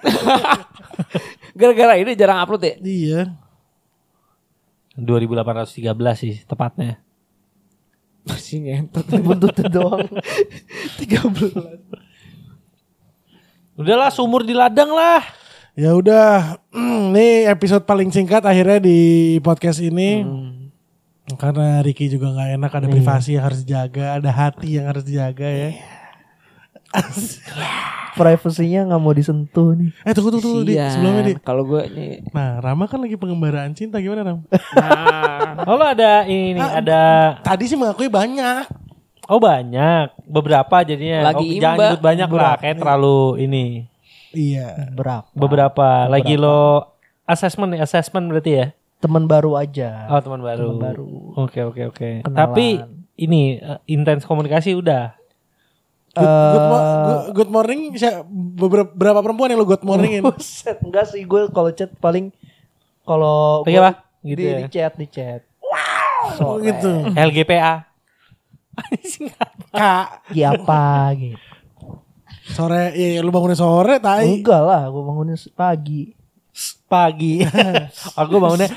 Gara-gara 1.58 2.00
ini 2.00 2.16
jarang 2.16 2.40
upload 2.40 2.62
ya? 2.64 2.74
Iya. 2.80 3.20
2813 4.96 5.84
sih 6.16 6.34
tepatnya. 6.46 7.02
Si 8.40 8.56
ngentot. 8.56 9.04
Buntutnya 9.20 9.68
doang. 9.68 10.00
13. 10.98 13.76
Udahlah 13.76 14.08
sumur 14.08 14.46
di 14.46 14.54
ladang 14.54 14.88
lah. 14.88 15.20
Ya 15.74 15.90
udah, 15.90 16.62
nih 17.10 17.50
episode 17.50 17.82
paling 17.82 18.06
singkat 18.14 18.46
akhirnya 18.46 18.78
di 18.78 18.98
podcast 19.42 19.82
ini. 19.82 20.22
Karena 21.34 21.82
Ricky 21.82 22.06
juga 22.06 22.30
nggak 22.30 22.50
enak, 22.60 22.70
ada 22.70 22.87
privasi 22.87 23.34
yang 23.34 23.50
harus 23.50 23.66
dijaga, 23.66 24.22
ada 24.22 24.30
hati 24.30 24.78
yang 24.78 24.87
harus 24.87 25.02
dijaga 25.02 25.50
ya. 25.50 25.70
Privasinya 28.14 28.87
nggak 28.87 29.00
mau 29.02 29.10
disentuh 29.10 29.74
nih. 29.74 29.90
Eh 30.06 30.14
tunggu 30.14 30.30
tunggu 30.38 30.46
tunggu 30.46 30.62
di 30.62 30.78
sebelumnya 30.78 31.22
di. 31.26 31.34
Kalau 31.42 31.66
gue 31.66 31.82
nih. 31.90 32.30
Nah 32.30 32.62
Rama 32.62 32.87
kan 32.87 33.02
lagi 33.02 33.18
pengembaraan 33.18 33.74
cinta 33.74 33.98
gimana 33.98 34.22
Ram? 34.22 34.38
Nah, 34.78 35.66
Oh 35.66 35.74
lo 35.74 35.82
ada 35.90 36.22
ini 36.22 36.54
Ah. 36.62 36.78
ada 36.78 37.02
Tadi 37.42 37.66
sih 37.66 37.74
mengakui 37.74 38.06
banyak. 38.06 38.70
oh 39.26 39.42
banyak 39.42 40.14
beberapa 40.22 40.87
jadinya. 40.87 41.34
Lagi 41.34 41.58
oh, 41.58 41.58
jangan 41.58 41.74
imba. 41.74 41.82
nyebut 41.90 42.02
banyak 42.06 42.28
lah 42.30 42.54
kayak 42.62 42.76
terlalu 42.78 43.42
ini. 43.42 43.90
Iya. 44.35 44.90
Berapa? 44.90 45.31
Beberapa 45.31 46.07
lagi 46.07 46.35
lo 46.35 46.92
assessment 47.25 47.73
nih 47.73 47.81
assessment 47.81 48.27
berarti 48.27 48.53
ya. 48.53 48.66
Teman 48.99 49.25
baru 49.25 49.55
aja. 49.55 50.09
Oh 50.09 50.18
teman 50.18 50.40
baru. 50.40 50.66
Teman 50.66 50.79
baru. 50.81 51.07
Oke 51.38 51.61
oke 51.61 51.83
oke. 51.87 52.09
Kenalan. 52.23 52.35
Tapi 52.35 52.66
ini 53.16 53.57
eh, 53.57 53.79
intens 53.87 54.25
komunikasi 54.25 54.73
udah. 54.73 55.14
Good, 56.14 56.23
good, 56.31 56.64
mo- 56.64 56.79
Eh, 56.79 57.03
good- 57.03 57.27
good 57.35 57.51
morning. 57.51 57.81
siya- 57.94 58.23
Beberapa 58.27 58.87
berapa 58.88 59.18
perempuan 59.18 59.51
yang 59.51 59.59
lo 59.59 59.66
good 59.66 59.83
morningin? 59.83 60.23
Buset, 60.27 60.79
enggak 60.79 61.11
sih 61.11 61.23
gue 61.23 61.51
kalau 61.51 61.70
chat 61.70 61.90
paling 61.99 62.31
kalau 63.03 63.62
apa? 63.62 64.03
Gitu 64.20 64.38
di, 64.38 64.47
ya? 64.47 64.57
di 64.57 64.64
chat 64.68 64.92
di 64.94 65.07
chat. 65.07 65.40
Oh, 66.38 66.57
gitu. 66.57 67.12
LGPA. 67.12 67.85
Kak, 69.70 70.07
Gi 70.31 70.42
apa 70.42 70.83
gitu. 71.14 71.38
Sore, 72.46 72.92
iya 72.92 73.24
lu 73.24 73.33
bangunnya 73.33 73.57
sore, 73.57 73.96
tai. 73.98 74.40
Enggak 74.40 74.61
lah, 74.61 74.83
gue 74.88 75.02
bangunnya 75.02 75.37
pagi. 75.57 76.12
Pagi. 76.87 77.42
Aku 78.14 78.38
bangunnya 78.38 78.70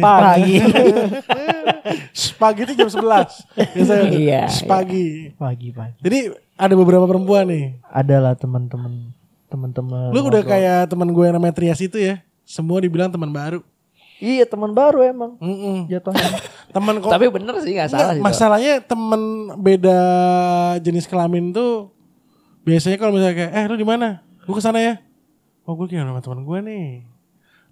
pagi. 0.00 0.56
Pagi 2.38 2.60
itu 2.64 2.72
jam 2.72 2.88
11. 2.88 3.76
Biasanya. 3.76 4.08
Iya, 4.08 4.42
Pagi. 4.64 5.36
pagi 5.36 5.68
pagi. 5.70 5.96
Jadi 6.00 6.18
ada 6.56 6.72
beberapa 6.72 7.04
perempuan 7.04 7.48
nih. 7.48 7.76
Adalah 7.84 8.32
teman-teman 8.32 9.12
teman-teman. 9.48 10.08
Lu 10.12 10.24
udah 10.24 10.40
ngobrol. 10.40 10.48
kayak 10.48 10.88
teman 10.88 11.08
gue 11.12 11.24
yang 11.24 11.36
namanya 11.36 11.54
Trias 11.56 11.80
itu 11.80 12.00
ya. 12.00 12.24
Semua 12.44 12.80
dibilang 12.80 13.12
teman 13.12 13.28
baru. 13.28 13.60
Iya 14.18 14.48
teman 14.48 14.72
baru 14.74 15.04
emang 15.04 15.36
Mm-mm. 15.38 15.86
jatuhnya. 15.86 16.26
Teman 16.74 17.00
kok. 17.00 17.08
tapi 17.08 17.32
bener 17.32 17.54
sih 17.64 17.72
gak 17.72 17.88
salah 17.88 18.12
sih. 18.12 18.20
Nggak, 18.20 18.28
masalahnya 18.28 18.74
temen 18.84 19.22
beda 19.56 20.00
jenis 20.82 21.08
kelamin 21.08 21.48
tuh 21.48 21.88
biasanya 22.68 22.96
kalau 23.00 23.12
misalnya 23.16 23.36
kayak 23.40 23.52
eh 23.56 23.64
lu 23.64 23.76
di 23.80 23.88
mana? 23.88 24.20
Gue 24.44 24.54
ke 24.54 24.62
sana 24.62 24.78
ya. 24.84 25.00
Oh 25.64 25.72
gue 25.72 25.88
kayak 25.88 26.04
sama 26.04 26.20
teman 26.20 26.44
gue 26.44 26.58
nih. 26.68 26.86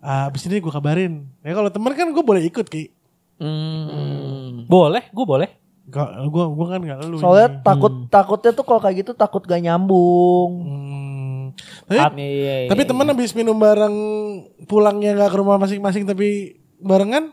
Ah, 0.00 0.28
abis 0.32 0.48
ini 0.48 0.60
gue 0.60 0.72
kabarin. 0.72 1.28
Ya 1.44 1.52
kalau 1.52 1.68
temen 1.68 1.92
kan 1.92 2.08
gue 2.08 2.24
boleh 2.24 2.42
ikut 2.48 2.64
ki. 2.64 2.92
Hmm. 3.36 4.64
boleh, 4.64 5.04
gue 5.12 5.26
boleh. 5.28 5.50
Gak, 5.92 6.08
gue 6.32 6.44
gue 6.56 6.66
kan 6.66 6.80
gak 6.80 6.98
lu. 7.04 7.20
Soalnya 7.20 7.48
ini. 7.52 7.60
takut 7.60 7.92
takutnya 8.08 8.50
tuh 8.56 8.64
kalau 8.64 8.80
kayak 8.80 9.04
gitu 9.04 9.12
takut 9.12 9.44
gak 9.44 9.60
nyambung. 9.60 10.50
Hmm. 10.64 11.44
Tapi, 11.86 11.96
At- 12.00 12.16
Iya, 12.16 12.54
iya, 12.66 12.68
tapi 12.68 12.82
iya. 12.84 12.88
temen 12.90 13.06
abis 13.12 13.32
minum 13.32 13.56
bareng 13.56 13.96
pulangnya 14.66 15.14
gak 15.16 15.30
ke 15.32 15.36
rumah 15.38 15.56
masing-masing 15.56 16.04
tapi 16.04 16.58
barengan 16.80 17.32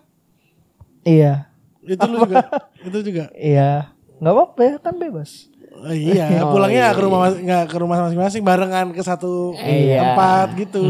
Iya, 1.04 1.52
itu 1.84 2.00
lu 2.08 2.24
juga 2.24 2.48
itu 2.88 2.98
juga 3.04 3.28
iya. 3.36 3.92
nggak 4.24 4.32
apa-apa 4.32 4.60
ya 4.64 4.74
kan 4.80 4.96
bebas. 4.96 5.52
Oh, 5.76 5.90
iya 5.90 6.26
Oh, 6.44 6.52
pulangnya 6.52 6.74
iya, 6.76 6.86
nggak 6.86 6.96
ke 6.96 7.04
rumah 7.04 7.20
mas- 7.22 7.40
nggak 7.40 7.64
ke 7.66 7.76
rumah 7.76 7.98
masing-masing 8.02 8.42
barengan 8.42 8.88
ke 8.90 9.02
satu 9.02 9.52
Iya. 9.58 10.00
tempat 10.06 10.48
gitu 10.56 10.84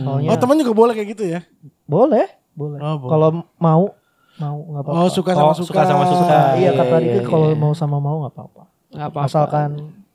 Soalnya 0.00 0.28
oh 0.28 0.36
teman 0.36 0.56
juga 0.56 0.72
boleh 0.72 0.92
kayak 0.92 1.08
gitu 1.10 1.24
ya 1.28 1.40
boleh, 1.84 2.24
boleh. 2.52 2.78
Oh, 2.78 2.96
boleh. 2.96 3.10
Kalau 3.10 3.28
mau 3.56 3.82
mau 4.34 4.56
nggak 4.64 4.82
apa-apa. 4.82 4.98
oh 4.98 5.08
suka 5.08 5.30
sama 5.32 5.44
Oh, 5.44 5.54
suka 5.54 5.68
suka 5.68 5.82
sama 5.84 6.04
suka. 6.04 6.36
iya 6.56 6.70
kata 6.72 6.94
Iya, 6.94 7.04
Rika 7.04 7.14
iya, 7.14 7.22
kalau 7.22 7.48
iya. 7.48 7.58
mau 7.58 7.72
sama 7.72 7.96
mau 7.96 8.16
nggak 8.22 8.32
apa-apa. 8.32 8.62
Nggak 8.88 9.08
apa-apa. 9.08 9.28
Asalkan 9.28 9.70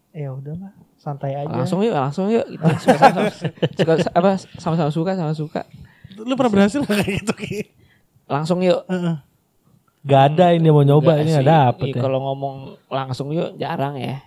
ya 0.09 0.29
udahlah 0.31 0.71
santai 0.97 1.37
aja. 1.37 1.53
langsung 1.53 1.79
yuk, 1.79 1.93
langsung 1.93 2.25
yuk. 2.27 2.43
Kita 2.43 2.65
suka 2.75 2.97
sama, 2.97 3.29
suka 3.71 3.93
apa 4.11 4.29
sama-sama 4.57 4.89
suka 4.89 5.11
sama 5.13 5.33
suka. 5.33 5.61
lu 6.17 6.33
pernah 6.33 6.49
berhasil 6.51 6.81
nggak 6.81 6.97
kayak 6.97 7.13
gitu 7.21 7.33
Ki? 7.35 7.57
Langsung 8.25 8.59
yuk. 8.59 8.81
Heeh. 8.87 9.15
Gak 10.07 10.23
ada 10.33 10.55
ini 10.55 10.71
mau 10.71 10.87
nyoba 10.87 11.19
ini 11.19 11.35
dapet 11.43 11.91
Ih, 11.91 11.99
ya. 11.99 12.01
Kalau 12.07 12.23
ngomong 12.23 12.79
langsung 12.87 13.27
yuk 13.35 13.59
jarang 13.59 13.99
ya. 13.99 14.23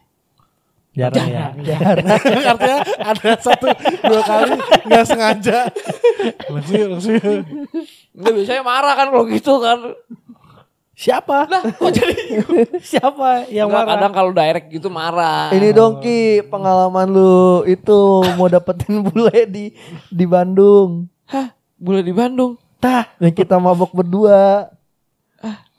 Jarang 0.92 1.26
ya. 1.32 1.56
Jarang. 1.56 2.04
artinya 2.52 2.78
ada 3.00 3.30
satu 3.40 3.72
dua 4.04 4.20
kali 4.26 4.52
nggak 4.90 5.04
sengaja 5.08 5.58
langsung 6.52 6.76
yuk, 6.76 6.88
langsung 6.92 7.14
yuk. 7.16 7.24
Enggak 8.12 8.32
biasanya 8.36 8.62
marah 8.66 8.94
kan 8.98 9.06
kalau 9.08 9.24
gitu 9.24 9.52
kan. 9.62 9.78
Siapa? 11.00 11.48
Kok 11.80 11.90
jadi 11.96 12.12
Siapa 12.92 13.48
yang 13.48 13.72
Enggak, 13.72 13.86
marah? 13.88 13.96
kadang 13.96 14.12
kalau 14.12 14.30
direct 14.36 14.68
gitu 14.68 14.92
marah. 14.92 15.48
Ini 15.48 15.72
dong 15.72 16.04
Ki, 16.04 16.44
pengalaman 16.44 17.08
lu 17.08 17.64
itu 17.64 18.20
mau 18.36 18.52
dapetin 18.52 19.00
bule 19.08 19.48
di 19.48 19.72
di 20.12 20.24
Bandung. 20.28 21.08
Hah, 21.24 21.56
bule 21.80 22.04
di 22.04 22.12
Bandung. 22.12 22.60
Tah. 22.76 23.08
Yang 23.16 23.44
kita 23.46 23.56
mabok 23.56 23.96
berdua 23.96 24.68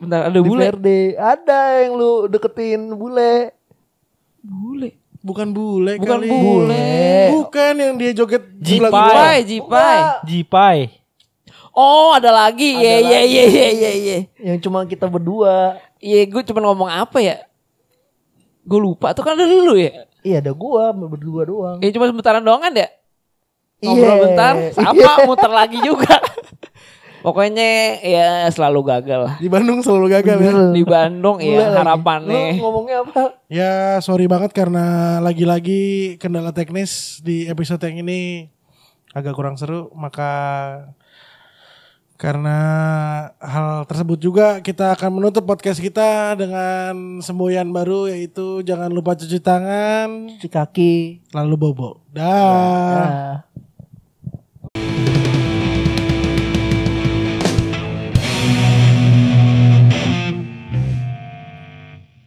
Bentar 0.02 0.26
ada 0.26 0.34
di 0.34 0.42
bule. 0.42 0.66
Verde. 0.66 1.14
Ada 1.14 1.60
yang 1.86 1.94
lu 1.94 2.12
deketin 2.26 2.82
bule. 2.92 3.54
Bule. 4.42 4.98
bukan 5.22 5.54
bule 5.54 6.02
Bukan 6.02 6.18
kali 6.18 6.34
bule. 6.34 6.90
bukan 7.30 7.74
yang 7.78 7.94
dia 7.94 8.10
joget 8.12 8.42
Jipai. 8.58 8.90
Jipai, 8.90 9.38
Jipai. 9.46 9.98
Jipai. 10.26 10.78
Oh, 11.72 12.12
ada 12.12 12.34
lagi. 12.34 12.74
Iya, 12.74 12.98
iya, 13.00 13.20
iya, 13.22 13.44
iya, 13.46 13.68
iya, 13.70 13.92
iya. 13.94 14.18
Yang 14.42 14.66
cuma 14.66 14.82
kita 14.84 15.06
berdua. 15.06 15.78
Iya, 16.02 16.26
gue 16.26 16.42
cuma 16.42 16.66
ngomong 16.66 16.90
apa 16.90 17.22
ya? 17.22 17.38
Gue 18.66 18.82
lupa 18.82 19.14
tuh 19.14 19.22
kan 19.22 19.38
ada 19.38 19.46
dulu 19.46 19.78
ya. 19.78 20.10
Iya 20.22 20.38
ada 20.38 20.54
gua 20.54 20.90
berdua 20.90 21.46
doang. 21.46 21.78
Ya 21.82 21.90
cuma 21.90 22.06
sementaran 22.06 22.42
doang 22.42 22.62
kan 22.62 22.74
ya? 22.74 22.90
Iya. 23.78 23.90
Ngobrol 23.90 24.18
bentar, 24.22 24.54
sama 24.78 24.94
Iya. 24.98 25.14
muter 25.26 25.52
lagi 25.52 25.78
juga. 25.82 26.18
Pokoknya 27.22 28.02
ya 28.02 28.50
selalu 28.50 28.82
gagal 28.86 29.20
lah. 29.26 29.34
Di 29.38 29.46
Bandung 29.46 29.86
selalu 29.86 30.08
gagal 30.10 30.38
ya. 30.38 30.52
Di 30.74 30.84
Bandung 30.84 31.38
ya 31.38 31.70
lagi. 31.70 31.78
harapannya. 31.78 32.58
Lu 32.58 32.62
ngomongnya 32.66 32.98
apa? 33.06 33.24
Ya 33.46 34.02
sorry 34.02 34.26
banget 34.26 34.52
karena 34.52 35.18
lagi-lagi 35.22 36.18
kendala 36.18 36.50
teknis 36.52 37.22
di 37.22 37.46
episode 37.46 37.82
yang 37.86 38.02
ini 38.02 38.50
agak 39.12 39.36
kurang 39.36 39.60
seru 39.60 39.92
maka 39.92 40.32
karena 42.16 42.58
hal 43.42 43.82
tersebut 43.90 44.22
juga 44.22 44.62
kita 44.62 44.94
akan 44.94 45.10
menutup 45.18 45.42
podcast 45.42 45.82
kita 45.82 46.38
dengan 46.38 47.18
semboyan 47.18 47.74
baru 47.74 48.06
yaitu 48.08 48.62
jangan 48.62 48.94
lupa 48.94 49.18
cuci 49.18 49.42
tangan 49.42 50.30
Cuci 50.38 50.46
kaki. 50.48 50.94
lalu 51.34 51.56
bobo. 51.58 52.06
Dah. 52.14 52.30
Nah. 52.30 53.34